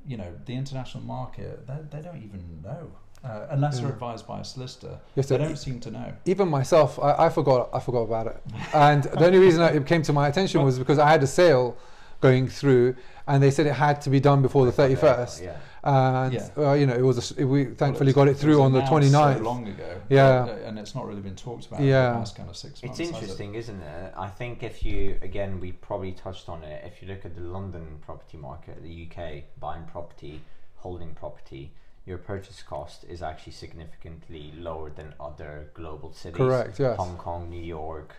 you 0.05 0.17
know, 0.17 0.31
the 0.45 0.53
international 0.53 1.03
market, 1.05 1.65
they, 1.65 1.79
they 1.93 2.01
don't 2.03 2.17
even 2.21 2.61
know. 2.61 2.91
Uh, 3.23 3.47
unless 3.51 3.75
Yeah. 3.75 3.83
they're 3.83 3.93
advised 3.93 4.27
by 4.27 4.41
a 4.41 4.43
solicitor, 4.43 4.99
Yes, 5.15 5.27
they 5.29 5.37
so 5.37 5.43
don't 5.43 5.55
seem 5.55 5.79
to 5.79 5.91
know. 5.91 6.11
even 6.25 6.49
myself, 6.49 6.99
I, 6.99 7.25
I 7.27 7.29
forgot. 7.29 7.69
I 7.73 7.79
forgot 7.79 8.01
about 8.01 8.27
it, 8.27 8.37
and 8.73 9.03
the 9.03 9.25
only 9.25 9.39
reason 9.39 9.61
it 9.61 9.85
came 9.85 10.01
to 10.03 10.11
my 10.13 10.27
attention 10.27 10.61
was 10.63 10.77
because 10.77 10.99
I 10.99 11.09
had 11.09 11.23
a 11.23 11.27
sale 11.27 11.77
going 12.19 12.49
through, 12.49 12.95
and 13.27 13.41
they 13.41 13.49
said 13.49 13.65
it 13.65 13.73
had 13.75 14.01
to 14.01 14.09
be 14.09 14.19
done 14.19 14.41
before 14.41 14.65
the 14.65 14.73
thirty 14.73 14.95
first. 14.95 15.41
Yeah. 15.41 15.55
And 15.85 16.33
Yeah. 16.33 16.47
uh, 16.57 16.73
you 16.73 16.85
know, 16.85 16.93
it 16.93 17.01
was 17.01 17.17
a 17.17 17.21
s 17.21 17.45
we 17.45 17.65
thankfully 17.65 18.09
it's- 18.11 18.15
got 18.15 18.27
it 18.27 18.31
was 18.31 18.41
through 18.41 18.61
on 18.61 18.71
the 18.73 18.79
announced 18.79 18.91
29th. 19.13 19.37
So 19.37 19.43
long 19.43 19.67
ago. 19.67 19.89
Yeah. 20.09 20.45
but, 20.45 20.51
uh, 20.51 20.67
and 20.67 20.79
it's 20.79 20.93
not 20.95 21.05
really 21.07 21.21
been 21.21 21.35
talked 21.35 21.65
about 21.67 21.81
Yeah. 21.81 22.07
in 22.07 22.13
the 22.13 22.19
past 22.19 22.35
kind 22.37 22.49
of 22.49 22.55
six 22.57 22.83
months. 22.83 22.99
It's 22.99 23.09
has 23.09 23.09
it? 23.09 23.13
interesting, 23.23 23.55
isn't 23.55 23.81
it? 23.81 24.13
I 24.17 24.29
think 24.29 24.63
if 24.63 24.83
you, 24.85 25.17
again, 25.21 25.59
we 25.61 25.71
probably 25.73 26.11
touched 26.13 26.47
on 26.49 26.63
it. 26.63 26.83
If 26.85 27.01
you 27.01 27.07
look 27.09 27.25
at 27.25 27.35
the 27.35 27.41
London 27.41 27.85
property 28.01 28.37
market, 28.37 28.81
the 28.83 28.89
UK, 29.05 29.43
buying 29.59 29.83
property, 29.83 30.41
holding 30.77 31.13
property, 31.15 31.71
your 32.05 32.17
purchase 32.17 32.62
cost 32.63 33.05
is 33.05 33.22
actually 33.22 33.53
significantly 33.53 34.53
lower 34.57 34.89
than 34.89 35.13
other 35.19 35.69
global 35.74 36.12
cities. 36.13 36.38
Correct. 36.38 36.79
Yes. 36.79 36.98
Hong 36.98 37.17
Kong, 37.17 37.50
New 37.50 37.62
York, 37.63 38.15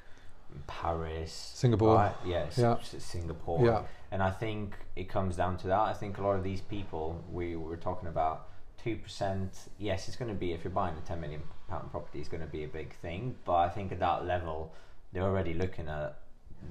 Paris, 0.66 1.32
Singapore. 1.32 1.94
right? 1.96 2.14
Yes, 2.24 2.56
Yeah. 2.58 2.78
Singapore. 2.82 3.64
Yeah. 3.64 3.82
And 4.10 4.22
I 4.22 4.30
think 4.30 4.76
it 4.96 5.08
comes 5.08 5.36
down 5.36 5.56
to 5.58 5.66
that. 5.68 5.80
I 5.80 5.92
think 5.92 6.18
a 6.18 6.22
lot 6.22 6.36
of 6.36 6.44
these 6.44 6.60
people 6.60 7.22
we 7.30 7.56
were 7.56 7.76
talking 7.76 8.08
about 8.08 8.48
two 8.82 8.96
percent. 8.96 9.68
Yes, 9.78 10.08
it's 10.08 10.16
going 10.16 10.30
to 10.32 10.38
be 10.38 10.52
if 10.52 10.62
you're 10.64 10.70
buying 10.72 10.96
a 10.96 11.00
ten 11.06 11.20
million 11.20 11.42
pound 11.68 11.90
property, 11.90 12.20
it's 12.20 12.28
going 12.28 12.42
to 12.42 12.46
be 12.50 12.64
a 12.64 12.68
big 12.68 12.94
thing. 12.96 13.34
But 13.44 13.56
I 13.56 13.68
think 13.68 13.90
at 13.92 13.98
that 14.00 14.24
level, 14.24 14.72
they're 15.12 15.24
already 15.24 15.54
looking 15.54 15.88
at 15.88 16.18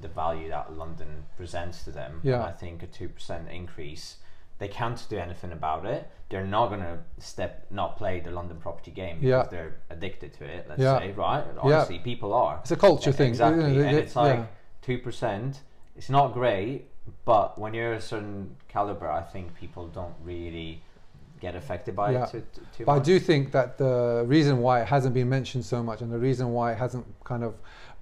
the 0.01 0.07
value 0.07 0.49
that 0.49 0.73
London 0.73 1.25
presents 1.37 1.83
to 1.83 1.91
them. 1.91 2.13
And 2.23 2.23
Yeah. 2.23 2.43
I 2.43 2.51
think 2.51 2.81
a 2.81 2.87
two 2.87 3.09
percent 3.09 3.49
increase. 3.51 4.17
They 4.63 4.69
can't 4.69 5.05
do 5.09 5.17
anything 5.17 5.51
about 5.51 5.85
it. 5.85 6.09
They're 6.29 6.45
not 6.47 6.69
gonna 6.69 6.99
step, 7.17 7.65
not 7.69 7.97
play 7.97 8.21
the 8.21 8.31
London 8.31 8.55
property 8.61 8.91
game 8.91 9.17
because 9.19 9.27
Yeah. 9.29 9.43
they're 9.51 9.75
addicted 9.89 10.31
to 10.35 10.45
it. 10.45 10.67
Let's 10.69 10.81
Yeah. 10.81 10.99
say, 10.99 11.11
right? 11.11 11.43
Honestly, 11.59 11.99
people 11.99 12.33
are. 12.33 12.59
It's 12.61 12.71
a 12.71 12.77
culture 12.77 13.09
Yeah, 13.09 13.15
thing. 13.17 13.29
Exactly, 13.31 13.63
You 13.63 13.69
know, 13.75 13.81
they- 13.81 13.87
and 13.89 13.97
it's 13.97 14.15
like 14.15 14.39
yeah. 14.39 14.45
two 14.81 14.99
percent. 14.99 15.63
It's 15.97 16.09
not 16.09 16.31
great, 16.33 16.89
but 17.25 17.59
when 17.59 17.73
you're 17.73 17.91
a 17.91 17.99
certain 17.99 18.55
caliber, 18.69 19.11
I 19.11 19.19
think 19.33 19.53
people 19.53 19.87
don't 19.87 20.15
really 20.23 20.81
get 21.41 21.57
affected 21.57 21.93
by 21.93 22.11
Yeah. 22.11 22.23
it 22.23 22.29
too, 22.31 22.43
too, 22.53 22.61
too 22.71 22.85
But 22.85 22.93
I 22.93 22.99
do 22.99 23.19
think 23.19 23.51
that 23.51 23.77
the 23.77 24.23
reason 24.25 24.61
why 24.61 24.79
it 24.79 24.87
hasn't 24.87 25.13
been 25.13 25.27
mentioned 25.27 25.65
so 25.65 25.83
much 25.83 25.99
and 26.01 26.09
the 26.09 26.19
reason 26.29 26.53
why 26.53 26.71
it 26.71 26.77
hasn't 26.77 27.05
kind 27.25 27.43
of 27.43 27.53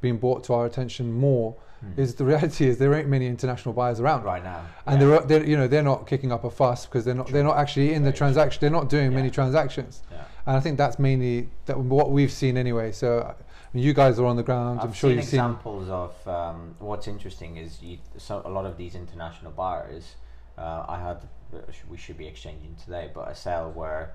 been 0.02 0.18
brought 0.18 0.44
to 0.46 0.54
our 0.54 0.66
attention 0.66 1.14
more 1.14 1.56
Hmm. 1.82 2.00
is 2.00 2.14
the 2.14 2.26
reality 2.26 2.68
is 2.68 2.78
there 2.78 2.94
ain't 2.94 3.08
many 3.08 3.26
international 3.26 3.74
buyers 3.74 4.00
around. 4.00 4.24
right 4.24 4.44
now, 4.44 4.62
And 4.86 5.02
yeah. 5.02 5.08
they're, 5.08 5.20
they're 5.22 5.44
you 5.46 5.58
know 5.58 5.68
they're 5.68 5.82
not 5.82 6.06
kicking 6.06 6.32
up 6.32 6.44
a 6.44 6.52
fuss 6.52 6.86
because 6.86 7.06
they're 7.06 7.16
not 7.16 7.28
they're 7.32 7.44
not 7.44 7.58
actually 7.58 7.94
in 7.94 8.04
the 8.04 8.12
transaction 8.12 8.60
they're 8.62 8.70
not 8.70 8.88
doing 8.88 9.12
many 9.16 9.32
transactions 9.32 10.04
Yeah. 10.12 10.24
and 10.46 10.56
I 10.58 10.60
think 10.60 10.78
that's 10.78 11.00
mainly 11.00 11.50
that 11.66 11.80
what 11.80 12.12
we've 12.12 12.32
seen 12.32 12.56
anyway 12.56 12.92
so 12.92 13.22
I 13.24 13.34
mean, 13.74 13.84
you 13.84 13.94
guys 13.96 14.20
are 14.20 14.28
on 14.28 14.36
the 14.36 14.44
ground 14.44 14.80
I've 14.80 14.90
I'm 14.90 14.94
sure 14.94 15.10
seen 15.10 15.18
you've 15.18 15.26
seen 15.26 15.40
examples 15.40 15.90
of 15.90 16.28
um, 16.28 16.76
what's 16.78 17.08
interesting 17.08 17.58
is 17.58 17.82
you, 17.82 17.98
so 18.16 18.44
a 18.46 18.50
lot 18.58 18.66
of 18.68 18.78
these 18.78 18.94
international 18.94 19.52
buyers. 19.52 20.16
Uh, 20.60 20.86
I 20.88 21.00
had 21.00 21.18
uh, 21.52 21.58
we 21.90 21.98
should 21.98 22.18
be 22.18 22.28
exchanging 22.28 22.76
today, 22.76 23.10
but 23.12 23.28
a 23.28 23.34
sale 23.34 23.72
where 23.72 24.14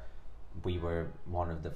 we 0.62 0.79
were 0.79 1.09
one 1.25 1.51
of 1.51 1.64
the 1.64 1.72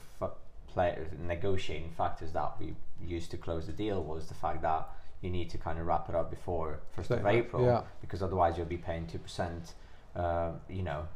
play, 0.73 0.97
negotiating 1.27 1.91
factors 1.91 2.33
that 2.33 2.51
we 2.61 2.75
used 3.17 3.31
to 3.31 3.37
close 3.37 3.67
the 3.67 3.73
deal 3.73 4.03
was 4.03 4.27
the 4.29 4.35
fact 4.35 4.63
that 4.63 4.89
you 5.23 5.31
need 5.31 5.51
to 5.51 5.59
kind 5.59 5.79
of 5.79 5.87
wrap 5.87 6.09
it 6.09 6.15
up 6.15 6.31
before 6.31 6.81
first 6.93 7.11
of 7.11 7.27
April 7.27 7.65
yeah. 7.65 7.83
because 8.01 8.23
otherwise 8.23 8.57
you'll 8.57 8.67
be 8.67 8.83
paying 8.91 9.07
two 9.07 9.19
percent, 9.19 9.75
uh, 10.17 10.51
you 10.69 10.83
know, 10.83 11.07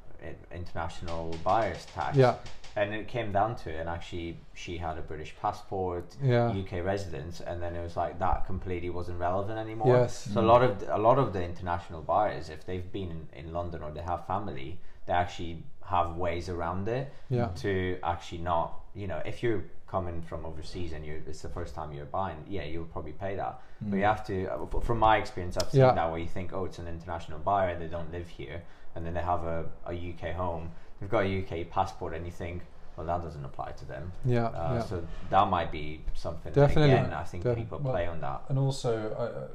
international 0.53 1.37
buyers 1.43 1.87
tax. 1.95 2.17
yeah 2.17 2.37
And 2.77 2.93
it 2.93 3.07
came 3.07 3.31
down 3.33 3.55
to 3.63 3.71
it, 3.71 3.79
and 3.81 3.89
actually, 3.89 4.31
she 4.63 4.73
had 4.79 4.99
a 4.99 5.05
British 5.13 5.33
passport, 5.41 6.07
yeah 6.23 6.49
UK 6.63 6.73
residence, 6.85 7.37
and 7.49 7.57
then 7.63 7.73
it 7.79 7.83
was 7.89 7.97
like 7.97 8.19
that 8.19 8.47
completely 8.47 8.91
wasn't 8.91 9.19
relevant 9.29 9.59
anymore. 9.67 9.97
yes 9.97 10.29
So 10.33 10.41
a 10.41 10.49
lot 10.53 10.63
of 10.67 10.73
a 10.89 11.01
lot 11.09 11.19
of 11.19 11.33
the 11.33 11.43
international 11.53 12.03
buyers, 12.03 12.49
if 12.57 12.61
they've 12.67 12.91
been 12.99 13.11
in, 13.17 13.23
in 13.41 13.47
London 13.59 13.83
or 13.85 13.91
they 13.93 14.03
have 14.13 14.21
family, 14.27 14.71
they 15.07 15.13
actually 15.25 15.55
have 15.87 16.17
ways 16.17 16.49
around 16.49 16.89
it 16.89 17.13
yeah 17.29 17.49
to 17.57 17.99
actually 18.03 18.39
not, 18.39 18.81
you 18.95 19.07
know, 19.07 19.21
if 19.27 19.43
you're 19.43 19.65
coming 19.87 20.23
from 20.23 20.45
overseas 20.47 20.93
and 20.93 21.05
you 21.07 21.23
it's 21.27 21.43
the 21.43 21.49
first 21.49 21.75
time 21.75 21.93
you're 21.93 22.07
buying, 22.07 22.37
yeah, 22.49 22.65
you'll 22.65 22.85
probably 22.87 23.13
pay 23.13 23.37
that. 23.37 23.61
But 23.81 23.97
you 23.97 24.05
have 24.05 24.27
to, 24.27 24.47
uh, 24.47 24.81
from 24.81 24.99
my 24.99 25.19
experience, 25.19 25.57
I've 25.59 25.71
seen 25.71 25.83
Yeah. 25.83 25.93
that 25.93 26.11
where 26.11 26.19
you 26.19 26.27
think, 26.27 26.53
oh, 26.53 26.65
it's 26.65 26.79
an 26.79 26.89
international 26.89 27.39
buyer, 27.41 27.79
they 27.79 27.87
don't 27.87 28.11
live 28.11 28.29
here, 28.29 28.63
and 28.95 29.05
then 29.05 29.13
they 29.15 29.21
have 29.21 29.45
a, 29.45 29.67
a 29.87 29.93
UK 29.93 30.35
home, 30.35 30.71
they've 31.01 31.11
got 31.11 31.25
a 31.27 31.39
UK 31.43 31.69
passport, 31.71 32.15
and 32.15 32.25
you 32.25 32.33
think, 32.33 32.63
well, 32.97 33.07
that 33.07 33.23
doesn't 33.23 33.45
apply 33.45 33.73
to 33.73 33.85
them. 33.85 34.11
yeah 34.25 34.47
Uh, 34.47 34.75
yeah 34.77 34.83
So 34.85 35.07
that 35.31 35.49
might 35.49 35.71
be 35.71 36.01
something. 36.15 36.53
Definitely. 36.53 36.93
Again, 36.93 37.13
I 37.13 37.25
think 37.25 37.45
Def- 37.45 37.57
people 37.57 37.79
Well, 37.83 37.93
play 37.93 38.07
on 38.07 38.21
that. 38.23 38.41
And 38.49 38.59
also, 38.59 38.93
uh, 39.13 39.49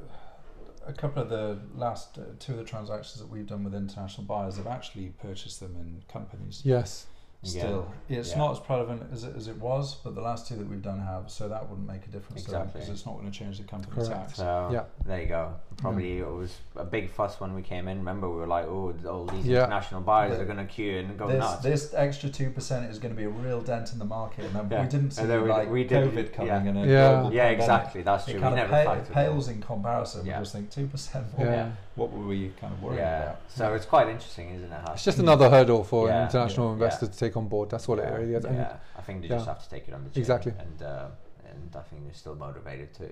a 0.90 1.00
couple 1.00 1.22
of 1.22 1.28
the 1.28 1.58
last 1.74 2.18
uh, 2.18 2.22
two 2.38 2.52
of 2.52 2.58
the 2.58 2.64
transactions 2.64 3.20
that 3.20 3.28
we've 3.28 3.46
done 3.46 3.64
with 3.64 3.74
international 3.74 4.24
buyers 4.24 4.56
have 4.56 4.66
actually 4.66 5.12
purchased 5.20 5.60
them 5.60 5.74
in 5.76 6.02
companies. 6.08 6.62
yes 6.64 7.06
Yeah. 7.42 7.62
Still, 7.62 7.86
it's 8.10 8.32
Yeah. 8.32 8.38
not 8.38 8.52
as 8.52 8.60
prevalent 8.60 9.02
as 9.14 9.24
it, 9.24 9.34
as 9.34 9.48
it 9.48 9.58
was, 9.58 9.94
but 10.04 10.14
the 10.14 10.20
last 10.20 10.46
two 10.46 10.56
that 10.56 10.68
we've 10.68 10.82
done 10.82 11.00
have, 11.00 11.30
so 11.30 11.48
that 11.48 11.66
wouldn't 11.70 11.88
make 11.88 12.04
a 12.04 12.10
difference 12.10 12.44
to 12.44 12.50
them 12.50 12.60
Exactly. 12.60 12.80
because 12.82 12.94
it's 12.94 13.06
not 13.06 13.14
going 13.18 13.30
to 13.32 13.38
change 13.38 13.56
the 13.56 13.64
company 13.64 13.94
Correct. 13.94 14.10
tax. 14.10 14.34
So 14.36 14.68
Yeah. 14.70 14.82
there 15.06 15.22
you 15.22 15.26
go. 15.26 15.54
Probably 15.78 16.18
it 16.18 16.26
was 16.30 16.54
a 16.76 16.84
big 16.84 17.08
fuss 17.08 17.40
when 17.40 17.54
we 17.54 17.62
came 17.62 17.88
in. 17.88 17.96
Remember, 17.96 18.28
we 18.28 18.36
were 18.36 18.46
like, 18.46 18.66
"Oh, 18.66 18.92
all 19.08 19.24
these 19.24 19.46
Yeah. 19.46 19.60
international 19.60 20.02
buyers 20.02 20.36
The- 20.36 20.42
are 20.42 20.44
going 20.44 20.58
to 20.58 20.66
queue 20.66 20.98
and 20.98 21.16
go 21.18 21.28
This, 21.28 21.38
nuts." 21.40 21.62
this 21.62 21.94
extra 21.94 22.28
two 22.28 22.50
percent 22.50 22.90
is 22.90 22.98
going 22.98 23.14
to 23.14 23.16
be 23.18 23.24
a 23.24 23.30
real 23.30 23.62
dent 23.62 23.90
in 23.94 23.98
the 23.98 24.04
market, 24.04 24.44
and 24.44 24.54
then 24.54 24.68
Yeah. 24.70 24.82
we 24.82 24.88
didn't 24.88 25.12
see 25.12 25.22
And 25.22 25.42
we- 25.42 25.48
like 25.48 25.70
we 25.70 25.84
did- 25.84 26.12
COVID 26.14 26.32
coming 26.34 26.48
yeah. 26.48 26.58
in. 26.60 26.76
Yeah. 26.76 26.82
yeah, 26.82 27.22
pandemic. 27.22 27.58
exactly. 27.58 28.02
That's 28.02 28.28
It 28.28 28.32
true. 28.32 28.40
We 28.40 28.42
kind 28.48 28.60
of 28.60 28.70
never 28.70 28.84
pa- 28.84 28.94
factored 28.96 29.12
pales 29.14 29.48
in 29.48 29.62
comparison. 29.62 30.26
Yeah. 30.26 30.36
We 30.36 30.42
just 30.42 30.52
think 30.52 30.68
two 30.70 30.86
percent 30.88 31.24
yeah, 31.38 31.44
more. 31.44 31.54
yeah. 31.54 31.70
What 32.00 32.12
were 32.12 32.26
we 32.26 32.48
kind 32.58 32.72
of 32.72 32.82
worried 32.82 32.96
Yeah. 32.96 33.22
about? 33.24 33.40
So 33.48 33.74
it's 33.74 33.84
quite 33.84 34.08
interesting, 34.08 34.54
isn't 34.54 34.72
it? 34.72 34.80
how- 34.86 34.94
it's 34.94 35.04
just 35.04 35.18
another 35.18 35.50
hurdle 35.50 35.84
for 35.84 36.08
Yeah. 36.08 36.20
an 36.20 36.22
international 36.28 36.68
Yeah. 36.68 36.72
investor 36.72 37.04
Yeah. 37.04 37.12
to 37.12 37.18
take 37.18 37.36
on 37.36 37.46
board 37.48 37.68
that's 37.68 37.86
what 37.86 37.98
yeah. 37.98 38.08
it 38.08 38.18
really 38.18 38.34
is 38.34 38.44
Yeah, 38.44 38.76
I 38.96 39.02
think 39.02 39.20
they 39.20 39.28
yeah. 39.28 39.36
just 39.36 39.46
have 39.46 39.62
to 39.62 39.68
take 39.68 39.86
it 39.86 39.92
on 39.92 40.04
the 40.04 40.10
chin. 40.10 40.20
Exactly. 40.22 40.52
And 40.58 40.82
uh, 40.82 41.08
and 41.50 41.76
I 41.76 41.82
think 41.82 42.04
they're 42.04 42.14
still 42.24 42.36
motivated 42.36 42.94
to 42.94 43.06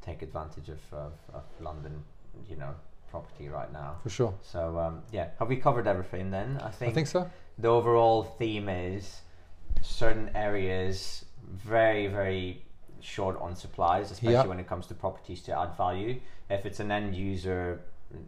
take 0.00 0.22
advantage 0.22 0.68
of, 0.68 0.80
of, 0.92 1.14
of 1.34 1.42
London, 1.58 2.04
you 2.48 2.54
know, 2.54 2.72
property 3.10 3.48
right 3.48 3.72
now. 3.72 3.96
for 4.04 4.10
sure 4.10 4.34
So 4.40 4.78
um, 4.78 5.02
yeah, 5.10 5.30
have 5.40 5.48
we 5.48 5.56
covered 5.56 5.88
everything 5.88 6.30
then? 6.30 6.48
I 6.62 6.70
think, 6.70 6.92
I 6.92 6.94
think 6.94 7.08
so 7.08 7.28
the 7.58 7.68
overall 7.78 8.22
theme 8.22 8.68
is 8.68 9.22
certain 9.82 10.30
areas 10.36 11.24
very 11.42 12.06
very 12.06 12.62
short 13.00 13.36
on 13.40 13.56
supplies, 13.56 14.12
especially 14.12 14.34
Yeah. 14.34 14.46
when 14.52 14.60
it 14.60 14.68
comes 14.68 14.86
to 14.86 14.94
properties 14.94 15.42
to 15.46 15.58
add 15.62 15.72
value. 15.76 16.20
If 16.50 16.66
it's 16.66 16.78
an 16.78 16.90
end 16.92 17.16
user, 17.16 17.80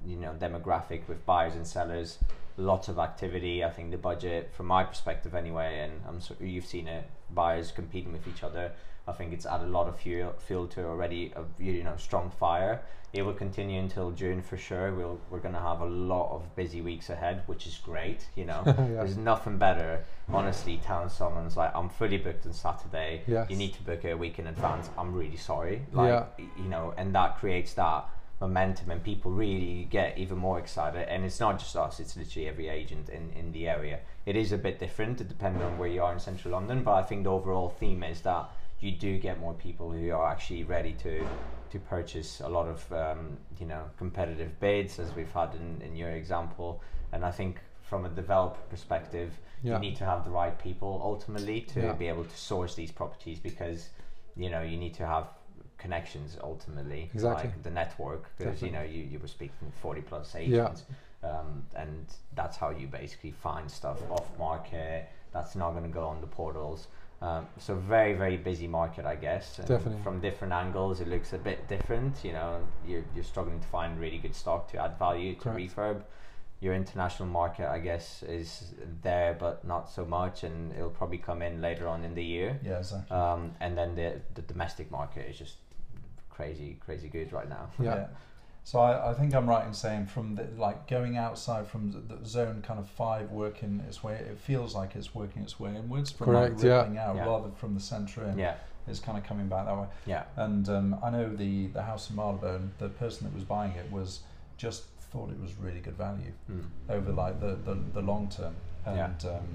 you 0.04 0.16
know, 0.16 0.32
demographic 0.38 1.08
with 1.08 1.24
buyers 1.26 1.54
and 1.54 1.66
sellers, 1.66 2.18
lots 2.56 2.88
of 2.88 2.98
activity. 2.98 3.64
I 3.64 3.70
think 3.70 3.90
the 3.90 3.96
budget, 3.98 4.50
from 4.52 4.66
my 4.66 4.84
perspective 4.84 5.34
anyway, 5.34 5.80
and 5.80 6.00
I'm 6.06 6.20
sure 6.20 6.36
you've 6.40 6.66
seen 6.66 6.88
it, 6.88 7.04
buyers 7.30 7.72
competing 7.72 8.12
with 8.12 8.26
each 8.28 8.42
other. 8.42 8.72
I 9.08 9.12
think 9.12 9.32
it's 9.32 9.46
added 9.46 9.68
a 9.68 9.70
lot 9.70 9.88
of 9.88 9.98
fuel, 9.98 10.34
fuel 10.38 10.66
to 10.68 10.84
already 10.84 11.32
a 11.34 11.42
you 11.62 11.82
know 11.82 11.94
strong 11.96 12.30
fire. 12.30 12.82
It 13.12 13.22
will 13.22 13.32
continue 13.32 13.80
until 13.80 14.12
June 14.12 14.40
for 14.40 14.56
sure. 14.56 14.94
We'll 14.94 15.18
we're 15.30 15.40
gonna 15.40 15.58
have 15.60 15.80
a 15.80 15.86
lot 15.86 16.32
of 16.32 16.54
busy 16.54 16.80
weeks 16.80 17.10
ahead, 17.10 17.42
which 17.46 17.66
is 17.66 17.76
great. 17.78 18.26
You 18.36 18.44
know, 18.44 18.62
Yeah. 18.66 18.74
there's 18.74 19.16
nothing 19.16 19.58
better, 19.58 20.04
honestly, 20.28 20.78
telling 20.84 21.08
someone's 21.08 21.56
like, 21.56 21.74
I'm 21.74 21.88
fully 21.88 22.18
booked 22.18 22.46
on 22.46 22.52
Saturday. 22.52 23.22
Yes. 23.26 23.50
You 23.50 23.56
need 23.56 23.72
to 23.74 23.82
book 23.82 24.04
it 24.04 24.10
a 24.10 24.16
week 24.16 24.38
in 24.38 24.46
advance. 24.46 24.90
I'm 24.96 25.12
really 25.12 25.36
sorry. 25.38 25.82
Like, 25.92 26.08
Yeah. 26.38 26.44
you 26.62 26.68
know, 26.68 26.94
and 26.96 27.12
that 27.16 27.38
creates 27.38 27.72
that 27.74 28.04
momentum 28.40 28.90
and 28.90 29.02
people 29.04 29.30
really 29.30 29.84
get 29.90 30.16
even 30.16 30.38
more 30.38 30.58
excited 30.58 31.06
and 31.08 31.24
it's 31.24 31.40
not 31.40 31.58
just 31.58 31.76
us 31.76 32.00
it's 32.00 32.16
literally 32.16 32.48
every 32.48 32.68
agent 32.68 33.08
in, 33.10 33.30
in 33.38 33.52
the 33.52 33.68
area 33.68 34.00
it 34.24 34.34
is 34.34 34.52
a 34.52 34.58
bit 34.58 34.78
different 34.80 35.16
depending 35.28 35.62
on 35.62 35.76
where 35.78 35.88
you 35.88 36.02
are 36.02 36.12
in 36.12 36.18
central 36.18 36.52
london 36.52 36.82
but 36.82 36.92
i 36.94 37.02
think 37.02 37.24
the 37.24 37.30
overall 37.30 37.68
theme 37.68 38.02
is 38.02 38.22
that 38.22 38.48
you 38.80 38.92
do 38.92 39.18
get 39.18 39.38
more 39.38 39.52
people 39.54 39.90
who 39.92 40.10
are 40.10 40.26
actually 40.30 40.64
ready 40.64 40.92
to 40.94 41.26
to 41.68 41.78
purchase 41.78 42.40
a 42.40 42.48
lot 42.48 42.66
of 42.66 42.90
um, 42.92 43.36
you 43.60 43.66
know 43.66 43.84
competitive 43.98 44.58
bids 44.58 44.98
as 44.98 45.14
we've 45.14 45.32
had 45.32 45.54
in, 45.54 45.80
in 45.86 45.94
your 45.94 46.10
example 46.10 46.80
and 47.12 47.24
i 47.26 47.30
think 47.30 47.60
from 47.82 48.06
a 48.06 48.08
developer 48.08 48.60
perspective 48.70 49.30
Yeah. 49.62 49.74
you 49.74 49.80
need 49.80 49.96
to 49.96 50.04
have 50.06 50.24
the 50.24 50.30
right 50.30 50.58
people 50.58 51.00
ultimately 51.04 51.60
to 51.74 51.80
Yeah. 51.80 51.92
be 51.92 52.08
able 52.08 52.24
to 52.24 52.36
source 52.36 52.74
these 52.74 52.90
properties 52.92 53.38
because 53.38 53.90
you 54.36 54.48
know 54.48 54.62
you 54.62 54.78
need 54.78 54.94
to 54.94 55.06
have 55.06 55.26
connections 55.80 56.36
ultimately 56.42 57.10
Exactly. 57.14 57.48
like 57.50 57.62
the 57.62 57.70
network 57.70 58.30
because 58.38 58.62
you 58.62 58.70
know 58.70 58.82
you, 58.82 59.02
you 59.02 59.18
were 59.18 59.28
speaking 59.28 59.72
40 59.80 60.00
plus 60.02 60.34
agents 60.36 60.84
um, 61.22 61.64
and 61.74 62.06
that's 62.34 62.56
how 62.56 62.70
you 62.70 62.86
basically 62.86 63.30
find 63.30 63.70
stuff 63.70 63.98
off 64.10 64.26
market 64.38 65.08
that's 65.32 65.54
not 65.56 65.70
going 65.72 65.82
to 65.84 65.88
go 65.90 66.04
on 66.04 66.20
the 66.20 66.26
portals 66.26 66.88
um, 67.22 67.46
so 67.58 67.74
very 67.74 68.14
very 68.14 68.36
busy 68.36 68.66
market 68.66 69.04
I 69.04 69.16
guess 69.16 69.58
and 69.58 69.68
Definitely. 69.68 70.02
from 70.02 70.20
different 70.20 70.52
angles 70.52 71.00
it 71.00 71.08
looks 71.08 71.32
a 71.32 71.38
bit 71.38 71.66
different 71.68 72.14
you 72.24 72.32
know 72.32 72.60
you're, 72.86 73.04
you're 73.14 73.24
struggling 73.24 73.60
to 73.60 73.66
find 73.68 73.98
really 73.98 74.18
good 74.18 74.34
stock 74.34 74.70
to 74.72 74.78
add 74.78 74.98
value 74.98 75.34
to 75.34 75.40
Correct. 75.40 75.58
refurb 75.76 76.02
your 76.60 76.74
international 76.74 77.28
market 77.28 77.66
I 77.68 77.78
guess 77.78 78.22
is 78.22 78.74
there 79.02 79.34
but 79.38 79.64
not 79.66 79.90
so 79.90 80.04
much 80.04 80.44
and 80.44 80.72
it'll 80.72 80.90
probably 80.90 81.18
come 81.18 81.40
in 81.42 81.60
later 81.62 81.88
on 81.88 82.04
in 82.04 82.14
the 82.14 82.24
year 82.24 82.58
Yeah, 82.62 82.78
exactly. 82.78 83.16
um, 83.16 83.52
and 83.60 83.76
then 83.78 83.94
the, 83.94 84.20
the 84.34 84.42
domestic 84.42 84.90
market 84.90 85.28
is 85.30 85.38
just 85.38 85.56
crazy 86.40 86.76
crazy 86.84 87.08
good 87.08 87.32
right 87.32 87.48
now 87.48 87.68
Yeah. 87.78 88.06
So 88.62 88.78
I, 88.78 89.10
I 89.10 89.14
think 89.14 89.34
I'm 89.34 89.48
right 89.48 89.66
in 89.66 89.72
saying 89.72 90.06
from 90.06 90.34
the, 90.34 90.46
like 90.58 90.86
going 90.86 91.16
outside 91.16 91.66
from 91.66 91.92
the, 91.92 92.16
the 92.16 92.26
zone 92.28 92.62
kind 92.66 92.78
of 92.78 92.86
five 92.88 93.30
working 93.30 93.82
its 93.88 94.04
way, 94.04 94.14
it 94.16 94.38
feels 94.38 94.74
like 94.74 94.94
it's 94.94 95.14
working 95.14 95.42
its 95.42 95.58
way 95.58 95.74
inwards 95.74 96.10
from 96.12 96.26
Correct, 96.26 96.56
like 96.56 96.64
yeah. 96.64 96.76
rippling 96.80 96.98
out 96.98 97.16
Yeah. 97.16 97.26
rather 97.26 97.48
from 97.56 97.74
the 97.74 97.80
centre 97.80 98.22
in. 98.28 98.38
yeah 98.38 98.54
It's 98.86 99.00
kind 99.00 99.16
of 99.16 99.24
coming 99.24 99.48
back 99.48 99.64
that 99.66 99.76
way. 99.76 99.86
yeah 100.06 100.24
And 100.36 100.68
um, 100.68 100.96
I 101.02 101.08
know 101.10 101.34
the 101.34 101.68
the 101.68 101.82
house 101.82 102.10
in 102.10 102.16
Marylebone, 102.16 102.72
the 102.78 102.90
person 102.90 103.26
that 103.26 103.34
was 103.34 103.44
buying 103.44 103.72
it 103.72 103.90
was 103.90 104.20
just 104.58 104.84
thought 105.10 105.30
it 105.30 105.40
was 105.40 105.52
really 105.66 105.80
good 105.80 105.96
value 105.96 106.32
Mm. 106.50 106.64
over 106.96 107.12
like 107.12 107.40
the, 107.40 107.52
the, 107.68 107.74
the 107.94 108.02
long 108.02 108.28
term. 108.28 108.54
And 108.84 108.96
Yeah. 108.96 109.30
um, 109.36 109.48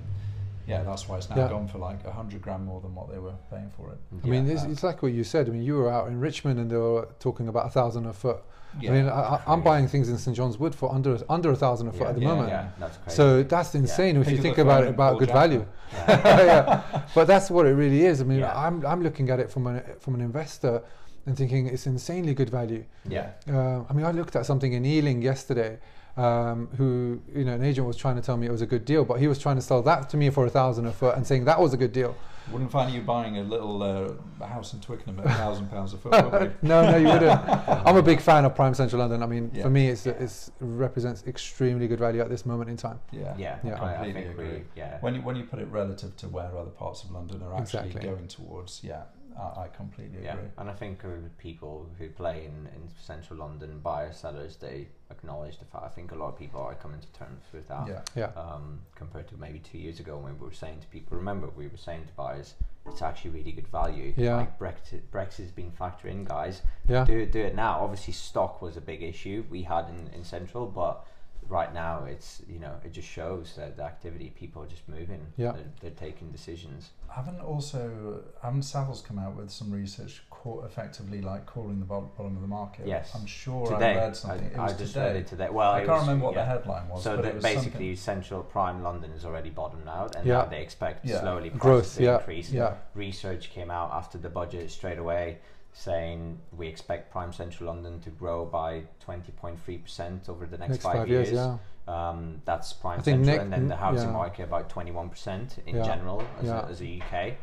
yeah, 0.67 0.84
that's 0.84 1.08
why 1.08 1.17
it's 1.17 1.30
now 1.30 1.36
Yeah. 1.38 1.49
gone 1.49 1.67
for 1.67 1.78
like 1.78 2.04
a 2.06 2.12
hundred 2.12 2.41
grand 2.41 2.65
more 2.65 2.82
than 2.82 2.93
what 2.95 3.12
they 3.12 3.19
were 3.19 3.36
paying 3.49 3.69
for 3.78 3.91
it. 3.91 3.97
I 4.23 4.28
mean, 4.28 4.45
Yeah. 4.45 4.54
it's, 4.54 4.63
it's 4.63 4.84
like 4.84 5.01
what 5.04 5.12
you 5.13 5.23
said. 5.23 5.47
I 5.47 5.51
mean, 5.51 5.63
you 5.63 5.75
were 5.75 5.91
out 5.91 6.08
in 6.08 6.19
Richmond 6.19 6.60
and 6.60 6.69
they 6.71 6.78
were 6.78 7.08
talking 7.19 7.47
about 7.47 7.65
a 7.67 7.69
thousand 7.69 8.06
a 8.06 8.13
foot. 8.13 8.41
Yeah. 8.82 8.91
I 8.91 8.93
mean, 8.93 9.08
I, 9.08 9.21
I, 9.36 9.41
I'm 9.47 9.62
buying 9.62 9.88
things 9.88 10.10
in 10.10 10.17
St 10.17 10.36
John's 10.36 10.58
Wood 10.58 10.75
for 10.75 10.91
under 10.93 11.17
under 11.30 11.49
a 11.51 11.56
thousand 11.56 11.88
a 11.88 11.91
foot 11.93 12.01
yeah, 12.01 12.10
at 12.10 12.15
the 12.15 12.21
yeah, 12.21 12.28
moment. 12.28 12.49
yeah 12.49 12.67
that's 12.80 12.97
crazy 12.97 13.15
So 13.15 13.43
that's 13.43 13.73
insane 13.75 14.17
if 14.17 14.25
Pick 14.28 14.36
you 14.36 14.41
think 14.41 14.58
about 14.58 14.84
it 14.84 14.89
about 14.89 15.17
good 15.19 15.30
Jacko. 15.30 15.39
value. 15.39 15.65
yeah. 15.93 16.38
yeah. 16.51 17.01
But 17.15 17.25
that's 17.28 17.49
what 17.49 17.65
it 17.67 17.73
really 17.84 18.01
is. 18.06 18.19
I 18.19 18.25
mean, 18.25 18.39
Yeah. 18.39 18.54
I'm 18.65 18.86
I'm 18.86 19.01
looking 19.01 19.30
at 19.30 19.39
it 19.39 19.49
from 19.49 19.67
an 19.67 19.82
from 19.99 20.15
an 20.15 20.21
investor 20.21 20.82
and 21.25 21.38
thinking 21.38 21.67
it's 21.67 21.88
insanely 21.88 22.34
good 22.34 22.49
value. 22.49 22.84
yeah 23.08 23.30
Uh, 23.49 23.84
I 23.89 23.93
mean, 23.93 24.06
I 24.06 24.12
looked 24.12 24.36
at 24.36 24.45
something 24.45 24.73
in 24.73 24.84
Ealing 24.86 25.21
yesterday. 25.21 25.80
Um, 26.17 26.69
who 26.78 27.19
you 27.36 27.43
know, 27.43 27.54
an 27.56 27.63
agent 27.63 27.86
was 27.86 27.97
trying 27.97 28.15
to 28.15 28.21
tell 28.21 28.38
me 28.38 28.47
it 28.47 28.51
was 28.51 28.62
a 28.62 28.65
good 28.65 28.86
deal, 28.86 29.04
but 29.04 29.19
he 29.19 29.28
was 29.28 29.38
trying 29.38 29.58
to 29.58 29.62
sell 29.62 29.82
that 29.82 30.10
to 30.12 30.17
me 30.17 30.30
for 30.30 30.45
a 30.45 30.49
thousand 30.49 30.86
a 30.86 30.91
foot 30.93 31.17
and 31.17 31.28
saying 31.28 31.43
that 31.45 31.60
was 31.60 31.73
a 31.73 31.78
good 31.78 31.91
deal. 31.91 32.15
Wouldn't 32.51 32.71
find 32.71 32.93
you 32.93 33.01
buying 33.01 33.38
a 33.39 33.43
little 33.43 33.82
uh, 33.84 34.45
house 34.45 34.71
in 34.73 34.80
Twickenham 34.80 35.19
at 35.19 35.25
a 35.25 35.30
thousand 35.34 35.67
pounds 35.69 35.93
a 35.93 35.97
foot. 35.97 36.13
would 36.32 36.41
we? 36.41 36.51
no, 36.69 36.89
no, 36.89 36.95
you 36.95 37.08
wouldn't. 37.08 37.41
I'm 37.67 37.97
a 37.97 38.04
big 38.04 38.21
fan 38.21 38.45
of 38.45 38.56
Prime 38.56 38.73
Central 38.75 38.99
London. 39.01 39.23
I 39.23 39.25
mean, 39.25 39.51
Yeah. 39.54 39.63
for 39.63 39.69
me, 39.71 39.89
it's 39.89 40.06
Yeah. 40.06 40.13
it's 40.13 40.51
represents 40.62 41.23
extremely 41.28 41.88
good 41.88 41.99
value 41.99 42.21
at 42.21 42.30
this 42.30 42.45
moment 42.45 42.69
in 42.69 42.78
time. 42.78 42.99
Yeah. 43.12 43.34
yeah 43.38 43.58
Yeah. 43.63 43.82
I, 43.82 43.89
I 43.89 43.93
Completely 43.95 44.21
think 44.21 44.34
agree. 44.36 44.47
we 44.47 44.63
yeah 44.78 44.97
When 45.01 45.15
you 45.15 45.21
when 45.21 45.36
you 45.36 45.43
put 45.43 45.60
it 45.60 45.67
relative 45.69 46.15
to 46.17 46.30
where 46.30 46.45
other 46.58 46.69
parts 46.69 47.04
of 47.04 47.12
London 47.12 47.41
are 47.41 47.56
actually 47.60 47.88
Exactly. 47.88 48.10
going 48.10 48.28
towards, 48.28 48.82
yeah, 48.84 49.01
I, 49.38 49.63
I 49.63 49.67
completely 49.67 50.24
yeah 50.24 50.34
agree. 50.34 50.50
and 50.58 50.69
I 50.69 50.74
think 50.74 51.04
uh, 51.04 51.10
people 51.38 51.89
who 51.98 52.10
play 52.10 52.45
in, 52.45 52.67
in 52.76 52.89
central 53.00 53.39
London 53.39 53.80
buyers 53.80 54.17
sellers 54.17 54.56
they 54.58 54.88
acknowledge 55.12 55.60
the 55.60 55.65
fact 55.65 55.84
I 55.84 55.89
think 55.89 56.12
a 56.12 56.15
lot 56.15 56.30
of 56.30 56.39
people 56.39 56.62
are 56.62 56.74
coming 56.76 57.00
to 57.00 57.08
terms 57.13 57.43
with 57.54 57.67
that 57.67 57.88
Yeah. 57.88 58.02
Yeah, 58.15 58.32
um, 58.36 58.80
compared 58.95 59.28
to 59.30 59.38
maybe 59.38 59.60
two 59.60 59.78
years 59.78 60.00
ago 60.00 60.17
when 60.17 60.38
we 60.39 60.45
were 60.48 60.54
saying 60.54 60.80
to 60.82 60.88
people, 60.88 61.17
remember 61.17 61.50
we 61.56 61.67
were 61.67 61.78
saying 61.78 62.06
to 62.08 62.13
buyers, 62.13 62.56
it's 62.88 63.02
actually 63.02 63.32
really 63.32 63.52
good 63.52 63.67
value. 63.67 64.13
Yeah. 64.15 64.38
Like 64.38 64.60
Brexit, 64.60 65.02
Brexit's 65.12 65.52
been 65.52 65.71
factored 65.71 66.06
in, 66.12 66.24
guys. 66.24 66.62
yeah, 66.88 67.04
Do 67.04 67.17
it, 67.17 67.32
do 67.32 67.39
it 67.41 67.56
now. 67.56 67.80
Obviously, 67.82 68.13
stock 68.13 68.62
was 68.62 68.78
a 68.78 68.82
big 68.82 69.02
issue 69.04 69.43
we 69.50 69.63
had 69.63 69.86
in, 69.89 70.08
in 70.13 70.24
Central, 70.24 70.65
but 70.67 71.06
right 71.48 71.74
now 71.76 72.06
it's 72.06 72.41
you 72.50 72.58
know 72.60 72.74
it 72.84 72.91
just 72.91 73.08
shows 73.08 73.54
that 73.56 73.78
the 73.78 73.84
activity 73.84 74.32
people 74.36 74.63
are 74.63 74.67
just 74.67 74.88
moving. 74.88 75.21
Yeah. 75.38 75.52
They're, 75.54 75.71
they're 75.82 75.91
taking 76.10 76.32
decisions. 76.32 76.91
Haven't 77.09 77.39
also 77.39 78.23
haven't 78.41 78.61
Savills 78.61 79.03
come 79.03 79.17
out 79.19 79.35
with 79.35 79.49
some 79.49 79.71
research 79.71 80.21
call, 80.29 80.63
effectively 80.65 81.21
like 81.21 81.45
calling 81.45 81.79
the 81.79 81.85
bottom, 81.85 82.09
bottom 82.17 82.35
of 82.35 82.41
the 82.41 82.47
market? 82.47 82.85
Yes. 82.87 83.11
I'm 83.15 83.25
sure 83.25 83.67
today, 83.71 83.93
I 83.93 83.95
read 83.95 84.15
something. 84.15 84.47
it 84.47 84.57
I, 84.57 84.63
was 84.63 84.73
I 84.73 84.77
just 84.77 84.93
today. 84.93 85.05
read 85.07 85.15
it 85.17 85.27
today. 85.27 85.49
Well, 85.49 85.71
I 85.71 85.79
it 85.79 85.85
can't 85.85 85.97
was- 85.99 86.01
remember 86.07 86.25
what 86.25 86.35
yeah. 86.35 86.41
the 86.43 86.49
headline 86.49 86.89
was. 86.89 87.03
So 87.03 87.15
but 87.15 87.21
that 87.23 87.29
it 87.29 87.35
was 87.35 87.43
basically, 87.43 87.95
something- 87.95 88.23
central 88.23 88.43
prime 88.43 88.83
London 88.83 89.11
is 89.11 89.23
already 89.25 89.49
bottomed 89.49 89.87
out, 89.87 90.15
and 90.15 90.25
Yeah. 90.27 90.39
now 90.39 90.45
they 90.45 90.61
expect 90.61 91.05
Yeah. 91.05 91.21
slowly 91.21 91.49
growth. 91.49 91.95
to 91.95 92.03
Yeah, 92.03 92.17
increase. 92.17 92.51
yeah, 92.51 92.75
research 92.93 93.49
came 93.51 93.71
out 93.71 93.91
after 93.91 94.17
the 94.17 94.29
budget 94.29 94.69
straight 94.71 94.97
away 94.99 95.39
saying 95.73 96.39
we 96.55 96.67
expect 96.67 97.11
prime 97.11 97.33
central 97.33 97.67
london 97.67 97.99
to 97.99 98.09
grow 98.09 98.45
by 98.45 98.81
20.3% 99.05 100.29
over 100.29 100.45
the 100.45 100.57
next, 100.57 100.69
next 100.71 100.83
five 100.83 101.07
years. 101.09 101.31
Yeah, 101.31 101.57
um, 101.88 102.41
that's 102.45 102.74
prime 102.74 103.00
I 103.00 103.04
think 103.04 103.26
central 103.26 103.36
nec- 103.36 103.41
and 103.43 103.54
then 103.54 103.67
the 103.67 103.76
housing 103.76 104.08
yeah. 104.10 104.13
market 104.13 104.43
about 104.43 104.69
21% 104.69 105.60
in 105.67 105.76
Yeah. 105.76 105.84
general 105.84 106.24
as, 106.39 106.45
Yeah. 106.45 106.65
a, 106.65 106.69
as 106.69 106.82
a 106.82 107.00
uk 107.02 107.34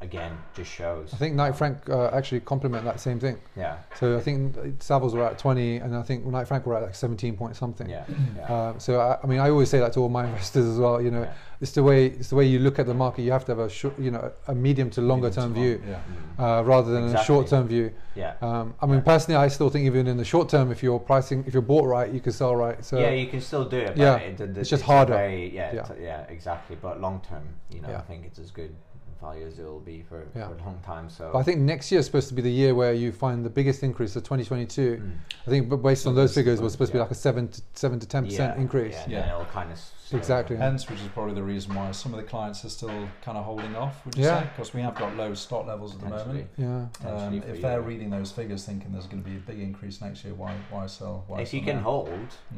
again 0.00 0.38
just 0.54 0.70
shows 0.70 1.12
I 1.12 1.16
think 1.16 1.34
Knight 1.34 1.56
Frank 1.56 1.88
uh, 1.90 2.10
actually 2.12 2.40
complement 2.40 2.84
that 2.84 3.00
same 3.00 3.18
thing. 3.18 3.36
yeah 3.56 3.78
So 3.98 4.16
I 4.16 4.20
think 4.20 4.54
Savills 4.78 5.12
were 5.12 5.24
at 5.24 5.38
20, 5.38 5.78
and 5.78 5.96
I 5.96 6.02
think 6.02 6.24
Knight 6.24 6.46
Frank 6.46 6.66
were 6.66 6.76
at 6.76 6.82
like 6.82 6.94
17 6.94 7.36
point 7.36 7.56
something. 7.56 7.88
yeah, 7.90 8.04
yeah. 8.36 8.68
Um, 8.68 8.78
so 8.78 9.00
I, 9.00 9.18
I 9.22 9.26
mean, 9.26 9.40
I 9.40 9.50
always 9.50 9.68
say 9.68 9.80
that 9.80 9.92
to 9.94 10.00
all 10.00 10.08
my 10.08 10.24
investors 10.30 10.66
as 10.66 10.78
well. 10.78 11.02
You 11.02 11.10
know, 11.10 11.22
yeah. 11.22 11.32
it's 11.60 11.72
the 11.72 11.82
way 11.82 12.06
it's 12.06 12.28
the 12.28 12.36
way 12.36 12.46
you 12.46 12.60
look 12.60 12.78
at 12.78 12.86
the 12.86 12.94
market. 12.94 13.22
You 13.22 13.32
have 13.32 13.44
to 13.46 13.52
have 13.52 13.58
a 13.58 13.68
short, 13.68 13.98
you 13.98 14.12
know, 14.12 14.30
a 14.46 14.54
medium 14.54 14.88
to 14.90 15.00
longer 15.00 15.28
medium 15.28 15.42
term 15.44 15.54
to 15.54 15.60
view 15.60 15.78
long- 15.78 15.88
Yeah. 15.88 16.00
Mm. 16.38 16.60
uh, 16.60 16.64
rather 16.64 16.90
than 16.92 17.16
a 17.16 17.24
short 17.24 17.48
term 17.48 17.66
view. 17.66 17.90
yeah 18.14 18.34
Um, 18.40 18.74
I 18.80 18.86
mean, 18.86 19.02
personally, 19.02 19.36
I 19.44 19.48
still 19.48 19.68
think 19.70 19.84
even 19.86 20.06
in 20.06 20.16
the 20.16 20.24
short 20.24 20.48
term, 20.48 20.70
if 20.70 20.80
you're 20.82 21.00
pricing, 21.00 21.42
if 21.46 21.52
you're 21.54 21.68
bought 21.74 21.86
right, 21.86 22.08
you 22.12 22.20
can 22.20 22.32
sell 22.32 22.54
right. 22.54 22.84
So 22.84 22.98
yeah, 23.00 23.10
you 23.10 23.26
can 23.26 23.40
still 23.40 23.64
do 23.64 23.78
it. 23.78 23.88
But 23.96 23.98
Yeah, 23.98 24.16
it, 24.16 24.36
the, 24.38 24.46
the, 24.46 24.60
it's 24.60 24.70
just 24.70 24.84
a 24.84 24.86
harder. 24.86 25.14
Very, 25.14 25.52
yeah, 25.52 25.74
Yeah. 25.74 25.86
yeah. 25.90 26.02
yeah, 26.10 26.20
exactly. 26.36 26.76
But 26.80 27.00
long 27.00 27.20
term, 27.28 27.42
you 27.70 27.80
know, 27.80 27.90
Yeah. 27.90 27.98
I 27.98 28.02
think 28.02 28.24
it's 28.26 28.38
as 28.38 28.52
good 28.52 28.72
value 29.20 29.46
as 29.46 29.58
it 29.58 29.64
will 29.64 29.80
be 29.80 30.02
for, 30.02 30.26
Yeah. 30.34 30.48
for 30.48 30.54
a 30.54 30.58
long 30.64 30.78
time. 30.84 31.08
So 31.10 31.30
But 31.32 31.38
I 31.38 31.42
think 31.42 31.58
next 31.60 31.90
year 31.90 32.00
is 32.00 32.06
supposed 32.06 32.28
to 32.28 32.34
be 32.34 32.42
the 32.42 32.50
year 32.50 32.74
where 32.74 32.92
you 32.92 33.12
find 33.12 33.44
the 33.44 33.50
biggest 33.50 33.82
increase. 33.82 34.12
So 34.12 34.20
2022, 34.20 34.96
Mm. 35.02 35.12
I 35.46 35.50
think, 35.50 35.68
but 35.68 35.78
based 35.78 36.06
on 36.06 36.14
those 36.14 36.30
this- 36.30 36.36
figures, 36.36 36.60
was 36.60 36.72
supposed 36.72 36.92
to 36.92 36.96
be 36.96 37.00
like 37.00 37.10
a 37.10 37.14
seven 37.14 37.48
to 37.48 37.60
seven 37.74 37.98
to 38.00 38.06
ten 38.06 38.24
percent 38.24 38.58
increase. 38.58 38.94
Yeah, 38.94 39.06
Yeah. 39.08 39.20
then 39.22 39.28
it'll 39.30 39.44
kind 39.46 39.72
of 39.72 39.78
Exactly. 40.10 40.56
Hence, 40.56 40.88
which 40.88 41.00
is 41.00 41.08
probably 41.08 41.34
the 41.34 41.42
reason 41.42 41.74
why 41.74 41.90
some 41.92 42.14
of 42.14 42.20
the 42.20 42.24
clients 42.24 42.64
are 42.64 42.70
still 42.70 43.08
kind 43.20 43.36
of 43.36 43.44
holding 43.44 43.76
off. 43.76 44.06
Would 44.06 44.16
you 44.16 44.24
Yeah. 44.24 44.40
say? 44.40 44.48
Because 44.56 44.72
we 44.72 44.80
have 44.80 44.94
got 44.94 45.14
low 45.16 45.34
stock 45.34 45.66
levels 45.66 45.94
at 45.94 46.00
the 46.00 46.08
moment. 46.08 46.48
Yeah, 46.56 46.86
Um, 47.04 47.34
if 47.34 47.56
you, 47.56 47.60
they're 47.60 47.80
yeah. 47.80 47.86
reading 47.86 48.08
those 48.08 48.32
figures, 48.32 48.64
thinking 48.64 48.90
there's 48.92 49.06
going 49.06 49.22
to 49.22 49.28
be 49.28 49.36
a 49.36 49.40
big 49.40 49.60
increase 49.60 50.00
next 50.00 50.24
year, 50.24 50.32
why 50.32 50.54
why 50.70 50.86
sell? 50.86 51.24
Why 51.26 51.40
if 51.42 51.52
you 51.52 51.60
sell 51.60 51.66
can 51.66 51.76
now? 51.76 51.82
hold. 51.82 52.08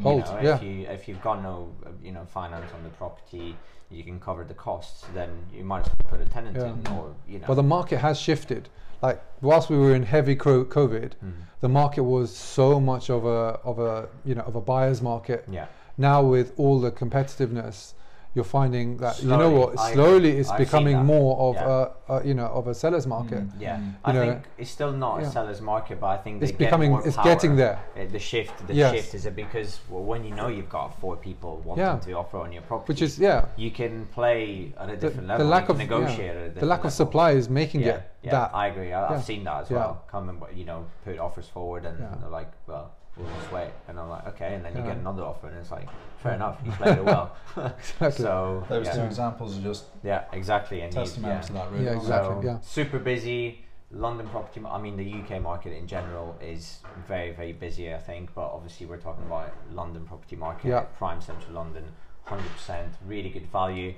Hold, 0.01 0.27
you 0.27 0.33
know, 0.33 0.41
yeah. 0.43 0.55
if 0.55 0.63
you 0.63 0.87
if 0.87 1.09
you've 1.09 1.23
got 1.23 1.43
no 1.43 1.71
uh, 1.85 1.91
you 2.01 2.13
know 2.13 2.25
finance 2.25 2.71
on 2.73 2.85
the 2.85 2.91
property, 2.91 3.57
you 3.91 4.05
can 4.05 4.21
cover 4.21 4.45
the 4.45 4.55
costs. 4.55 5.05
Then 5.15 5.31
you 5.53 5.65
might 5.65 5.81
as 5.81 5.89
well 5.89 6.11
put 6.19 6.21
a 6.21 6.29
tenant 6.31 6.57
Yeah. 6.57 6.67
in, 6.73 6.87
or 6.99 7.15
you 7.29 7.39
know. 7.39 7.47
but 7.47 7.55
the 7.55 7.63
market 7.63 7.99
has 7.99 8.19
shifted. 8.21 8.69
Like 9.03 9.23
whilst 9.41 9.71
we 9.71 9.79
were 9.79 9.95
in 9.95 10.03
heavy 10.05 10.37
COVID, 10.37 11.13
Mm. 11.25 11.33
the 11.61 11.69
market 11.69 12.03
was 12.03 12.35
so 12.35 12.79
much 12.81 13.11
of 13.11 13.25
a 13.25 13.59
of 13.65 13.79
a 13.79 14.09
you 14.25 14.35
know 14.35 14.43
of 14.43 14.55
a 14.57 14.61
buyer's 14.61 15.01
market. 15.03 15.45
yeah, 15.51 15.67
Now 15.99 16.23
with 16.23 16.53
all 16.57 16.81
the 16.81 16.91
competitiveness, 16.91 17.95
you're 18.35 18.45
finding 18.45 18.97
that 18.99 19.21
you 19.23 19.29
know 19.29 19.39
Slowly, 19.39 19.59
what 19.59 19.93
slowly 19.93 20.31
it's 20.39 20.51
I've 20.51 20.59
becoming 20.59 20.99
more 21.05 21.37
of 21.49 21.55
Yeah. 21.57 21.87
a, 22.09 22.15
a 22.21 22.25
you 22.25 22.35
know 22.35 22.47
of 22.47 22.69
a 22.69 22.75
seller's 22.75 23.07
market. 23.07 23.41
Mm, 23.49 23.61
yeah. 23.61 23.77
mm. 23.79 23.95
I 24.05 24.13
know, 24.13 24.25
think 24.25 24.45
it's 24.57 24.71
still 24.71 24.93
not 24.93 25.21
yeah. 25.21 25.27
a 25.27 25.31
seller's 25.33 25.61
market, 25.61 26.01
but 26.01 26.07
I 26.07 26.17
think 26.19 26.41
It's 26.43 26.53
they 26.53 26.59
get 26.59 26.67
becoming 26.67 26.95
it's 27.05 27.17
power. 27.17 27.25
getting 27.25 27.57
there. 27.57 27.81
Uh, 27.97 28.05
the 28.11 28.21
shift, 28.21 28.55
the 28.69 28.75
Yes. 28.75 28.95
shift 28.95 29.15
is 29.15 29.27
it 29.27 29.35
because 29.35 29.81
well, 29.89 30.05
when 30.05 30.23
you 30.25 30.33
know 30.35 30.47
you've 30.47 30.69
got 30.69 30.99
four 31.01 31.17
people 31.17 31.61
wanting 31.65 31.85
Yeah. 31.85 31.99
to 31.99 32.13
offer 32.13 32.39
on 32.39 32.53
your 32.53 32.63
property, 32.63 32.93
Which 32.93 33.03
is 33.03 33.19
yeah. 33.19 33.47
you 33.57 33.73
can 33.73 34.07
play 34.07 34.73
at 34.79 34.89
a 34.89 34.93
The, 34.93 34.97
different 34.97 35.27
the 35.27 35.33
level. 35.35 35.47
lack 35.49 35.67
you 35.69 35.73
of 35.75 35.79
negotiate 35.79 36.37
at 36.37 36.57
a 36.57 36.61
the 36.61 36.67
lack 36.67 36.85
of 36.85 36.93
supply 36.93 37.33
is 37.33 37.49
making 37.49 37.81
it 37.83 38.01
yeah, 38.23 38.31
that. 38.31 38.55
I 38.55 38.69
agree. 38.69 38.93
I. 38.93 39.13
I've 39.15 39.25
seen 39.25 39.43
that 39.45 39.63
as 39.63 39.71
well. 39.71 40.05
Come 40.09 40.29
and 40.29 40.39
you 40.57 40.65
know 40.65 40.87
put 41.05 41.19
offers 41.19 41.49
forward, 41.49 41.85
and 41.85 41.97
like, 42.31 42.51
well, 42.69 42.93
we'll 43.21 43.35
just 43.37 43.53
wait. 43.53 43.71
And 43.89 43.99
I'm 43.99 44.09
like, 44.09 44.27
okay. 44.29 44.55
And 44.55 44.65
then 44.65 44.73
you 44.75 44.81
Yeah. 44.81 44.89
get 44.89 44.97
another 44.99 45.23
offer, 45.23 45.49
and 45.49 45.57
it's 45.59 45.71
like, 45.71 45.89
fair 46.19 46.35
enough, 46.35 46.61
you 46.65 46.73
played 46.73 46.99
it 46.99 47.05
well. 47.05 47.37
Exactly. 47.57 48.25
so 48.25 48.65
Those 48.69 48.87
yeah, 48.87 48.95
two 48.97 49.03
examples 49.03 49.59
are 49.59 49.63
just 49.63 49.85
yeah, 50.03 50.25
exactly. 50.33 50.81
And 50.83 50.93
you, 50.93 51.01
testament 51.01 51.35
yeah. 51.35 51.41
to 51.41 51.53
that, 51.53 51.71
really. 51.73 51.85
Yeah, 51.85 51.97
exactly. 51.97 52.43
So 52.43 52.43
yeah. 52.45 52.61
super 52.61 52.99
busy. 52.99 53.65
London 53.93 54.29
property, 54.29 54.61
I 54.65 54.81
mean, 54.81 54.97
the 54.97 55.13
UK 55.21 55.43
market 55.43 55.73
in 55.77 55.89
general 55.89 56.39
is 56.41 56.79
very, 57.09 57.33
very 57.33 57.53
busy, 57.53 57.93
I 57.93 57.99
think, 57.99 58.33
but 58.37 58.43
obviously 58.53 58.87
we're 58.87 58.99
talking 59.01 59.25
about 59.25 59.53
London 59.73 60.05
property 60.07 60.37
market, 60.37 60.69
Yeah. 60.69 60.83
prime 60.97 61.21
central 61.21 61.55
London, 61.55 61.85
100%, 62.29 62.93
really 63.05 63.31
good 63.31 63.51
value. 63.51 63.95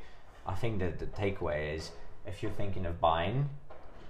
I 0.47 0.55
think 0.55 0.79
that 0.79 0.99
the 0.99 1.05
takeaway 1.07 1.75
is 1.77 1.91
if 2.27 2.43
you're 2.43 2.53
thinking 2.53 2.87
of 2.87 3.01
buying, 3.01 3.51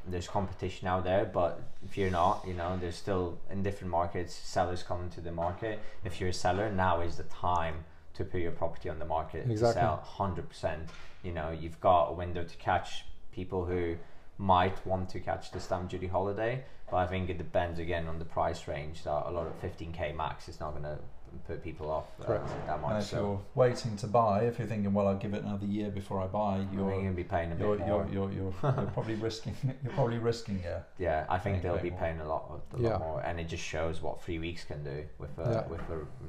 there's 0.06 0.28
competition 0.28 0.88
out 0.88 1.04
there, 1.04 1.24
but 1.24 1.62
if 1.84 1.96
you're 1.96 2.10
not, 2.10 2.44
you 2.46 2.54
know, 2.54 2.76
there's 2.80 2.96
still 2.96 3.38
in 3.50 3.62
different 3.62 3.90
markets, 3.90 4.34
sellers 4.34 4.82
coming 4.82 5.10
to 5.10 5.20
the 5.20 5.32
market. 5.32 5.78
If 6.04 6.20
you're 6.20 6.30
a 6.30 6.34
seller, 6.34 6.70
now 6.70 7.00
is 7.00 7.16
the 7.16 7.24
time 7.24 7.84
to 8.14 8.24
put 8.24 8.40
your 8.40 8.52
property 8.52 8.88
on 8.88 8.98
the 8.98 9.04
market 9.04 9.50
Exactly. 9.50 9.80
to 9.80 9.86
sell 9.86 10.06
100%. 10.18 10.78
You 11.22 11.32
know, 11.32 11.50
you've 11.50 11.80
got 11.80 12.08
a 12.08 12.12
window 12.12 12.44
to 12.44 12.56
catch 12.56 13.04
people 13.32 13.64
who 13.64 13.96
might 14.42 14.84
want 14.84 15.08
to 15.10 15.20
catch 15.20 15.52
the 15.52 15.60
stamp 15.60 15.88
duty 15.88 16.08
holiday, 16.08 16.64
but 16.90 16.96
I 16.96 17.06
think 17.06 17.30
it 17.30 17.38
depends 17.38 17.78
again 17.78 18.08
on 18.08 18.18
the 18.18 18.24
price 18.24 18.66
range. 18.66 19.04
That 19.04 19.28
a 19.28 19.30
lot 19.30 19.46
of 19.46 19.54
15k 19.62 20.16
max 20.16 20.48
is 20.48 20.58
not 20.58 20.72
going 20.72 20.82
to 20.82 20.98
put 21.46 21.62
people 21.62 21.90
off 21.90 22.08
uh, 22.20 22.24
Correct. 22.24 22.48
that 22.66 22.78
And 22.84 22.98
if 22.98 23.04
So 23.06 23.16
you're 23.16 23.40
waiting 23.54 23.96
to 23.98 24.06
buy, 24.06 24.42
if 24.42 24.58
you're 24.58 24.66
thinking, 24.68 24.92
well, 24.92 25.06
I'll 25.08 25.14
give 25.16 25.32
it 25.32 25.44
another 25.44 25.64
year 25.64 25.90
before 25.90 26.20
I 26.20 26.26
buy, 26.26 26.56
you're 26.72 26.82
you're 26.90 26.90
going 26.90 27.06
to 27.08 27.12
be 27.14 27.24
paying 27.24 27.52
a 27.52 27.56
you're 27.56 27.76
bit 27.76 27.86
you're, 27.86 28.04
more. 28.04 28.08
you're, 28.12 28.32
you're, 28.32 28.52
you're 28.62 28.90
probably 28.92 29.14
risking 29.14 29.54
you're 29.82 29.92
probably 29.94 30.18
risking 30.18 30.60
yeah. 30.64 30.80
Yeah, 30.98 31.24
I 31.30 31.38
think 31.38 31.62
they'll 31.62 31.78
be 31.78 31.90
more. 31.90 32.00
paying 32.00 32.20
a 32.20 32.28
lot, 32.28 32.60
a 32.76 32.80
Yeah. 32.82 32.88
lot 32.90 33.00
more, 33.00 33.20
and 33.24 33.38
it 33.40 33.48
just 33.48 33.62
shows 33.64 34.02
what 34.02 34.20
three 34.22 34.40
weeks 34.40 34.64
can 34.64 34.82
do 34.84 35.04
with 35.18 35.38
a 35.38 35.48
Yeah, 35.52 35.68
with 35.68 35.80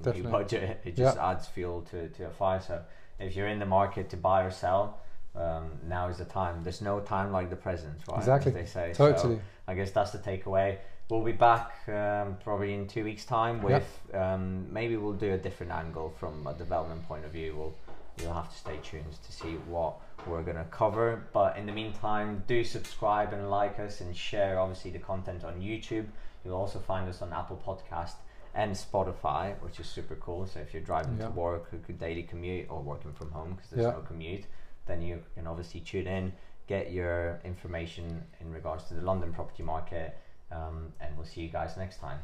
a 0.07 0.13
new 0.13 0.23
budget. 0.23 0.81
It 0.85 0.95
just 0.95 1.17
adds 1.17 1.47
fuel 1.47 1.81
to, 1.91 2.07
to 2.09 2.27
a 2.27 2.29
fire. 2.29 2.61
So 2.61 2.81
if 3.19 3.35
you're 3.35 3.47
in 3.47 3.59
the 3.59 3.65
market 3.65 4.09
to 4.11 4.17
buy 4.17 4.43
or 4.43 4.51
sell, 4.51 4.99
um, 5.35 5.71
now 5.87 6.07
is 6.09 6.17
the 6.17 6.25
time. 6.25 6.61
There's 6.63 6.81
no 6.81 6.99
time 6.99 7.31
like 7.31 7.49
the 7.49 7.55
present, 7.55 7.95
right? 8.07 8.17
as 8.19 8.23
Exactly. 8.27 8.51
they 8.51 8.65
say. 8.65 8.93
So 8.93 9.11
Totally. 9.11 9.39
I 9.67 9.73
guess 9.73 9.91
that's 9.91 10.11
the 10.11 10.19
takeaway. 10.19 10.77
We'll 11.09 11.21
be 11.23 11.31
back 11.33 11.71
um, 11.89 12.37
probably 12.43 12.73
in 12.73 12.87
two 12.87 13.03
weeks' 13.03 13.25
time 13.25 13.61
with 13.61 13.87
um, 14.13 14.71
maybe 14.71 14.95
we'll 14.97 15.13
do 15.13 15.33
a 15.33 15.37
different 15.37 15.71
angle 15.71 16.09
from 16.19 16.47
a 16.47 16.53
development 16.53 17.07
point 17.07 17.25
of 17.25 17.31
view. 17.31 17.55
We'll 17.57 17.75
you'll 18.21 18.33
have 18.33 18.49
to 18.51 18.57
stay 18.57 18.77
tuned 18.83 19.11
to 19.25 19.31
see 19.31 19.55
what 19.67 19.95
we're 20.27 20.43
gonna 20.43 20.65
cover. 20.71 21.23
But 21.33 21.57
in 21.57 21.65
the 21.65 21.71
meantime, 21.73 22.43
do 22.47 22.63
subscribe 22.63 23.33
and 23.33 23.49
like 23.49 23.79
us 23.79 24.01
and 24.01 24.15
share 24.15 24.59
obviously 24.59 24.91
the 24.91 24.99
content 24.99 25.43
on 25.43 25.59
YouTube. 25.61 26.05
You'll 26.45 26.55
also 26.57 26.79
find 26.79 27.09
us 27.09 27.21
on 27.21 27.33
Apple 27.33 27.59
Podcast 27.65 28.13
and 28.55 28.71
Spotify, 28.73 29.59
which 29.61 29.79
is 29.79 29.87
super 29.87 30.15
cool. 30.15 30.45
So 30.45 30.59
if 30.59 30.73
you're 30.73 30.83
driving 30.83 31.17
Yeah. 31.17 31.25
to 31.25 31.31
work, 31.31 31.69
a 31.73 31.91
daily 31.93 32.23
commute, 32.23 32.67
or 32.69 32.81
working 32.81 33.11
from 33.13 33.31
home 33.31 33.53
because 33.55 33.71
there's 33.71 33.85
Yeah. 33.87 33.91
no 33.93 34.01
commute, 34.01 34.45
then 34.85 35.01
you 35.01 35.21
can 35.35 35.47
obviously 35.47 35.79
tune 35.81 36.07
in, 36.07 36.33
get 36.67 36.91
your 36.91 37.39
information 37.43 38.23
in 38.39 38.51
regards 38.51 38.85
to 38.85 38.93
the 38.93 39.01
London 39.01 39.33
property 39.33 39.63
market, 39.63 40.17
um, 40.51 40.93
and 41.01 41.15
we'll 41.17 41.25
see 41.25 41.41
you 41.41 41.49
guys 41.49 41.75
next 41.77 41.99
time. 41.99 42.19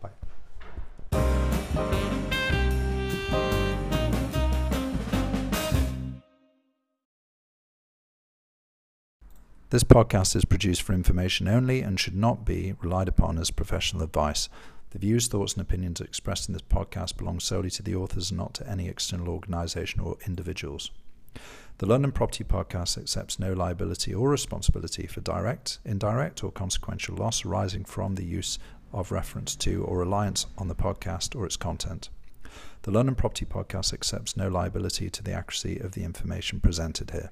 Bye. 0.00 0.10
This 9.70 9.82
podcast 9.82 10.36
is 10.36 10.44
produced 10.44 10.82
for 10.82 10.92
information 10.92 11.48
only 11.48 11.80
and 11.80 11.98
should 11.98 12.14
not 12.14 12.44
be 12.44 12.74
relied 12.80 13.08
upon 13.08 13.38
as 13.38 13.50
professional 13.50 14.04
advice. 14.04 14.48
The 14.90 15.00
views, 15.00 15.26
thoughts, 15.26 15.54
and 15.54 15.62
opinions 15.62 16.00
expressed 16.00 16.48
in 16.48 16.52
this 16.52 16.62
podcast 16.62 17.16
belong 17.16 17.40
solely 17.40 17.70
to 17.70 17.82
the 17.82 17.96
authors 17.96 18.30
and 18.30 18.38
not 18.38 18.54
to 18.54 18.70
any 18.70 18.88
external 18.88 19.28
organisation 19.28 19.98
or 19.98 20.16
individuals. 20.24 20.92
The 21.78 21.86
London 21.86 22.12
Property 22.12 22.44
Podcast 22.44 22.96
accepts 22.96 23.38
no 23.38 23.52
liability 23.52 24.14
or 24.14 24.30
responsibility 24.30 25.06
for 25.06 25.20
direct, 25.20 25.80
indirect, 25.84 26.44
or 26.44 26.52
consequential 26.52 27.16
loss 27.16 27.44
arising 27.44 27.84
from 27.84 28.14
the 28.14 28.24
use 28.24 28.58
of 28.92 29.10
reference 29.10 29.56
to 29.56 29.82
or 29.84 29.98
reliance 29.98 30.46
on 30.56 30.68
the 30.68 30.74
podcast 30.74 31.34
or 31.34 31.44
its 31.44 31.56
content. 31.56 32.10
The 32.82 32.92
London 32.92 33.16
Property 33.16 33.44
Podcast 33.44 33.92
accepts 33.92 34.36
no 34.36 34.48
liability 34.48 35.10
to 35.10 35.22
the 35.22 35.32
accuracy 35.32 35.78
of 35.78 35.92
the 35.92 36.04
information 36.04 36.60
presented 36.60 37.10
here. 37.10 37.30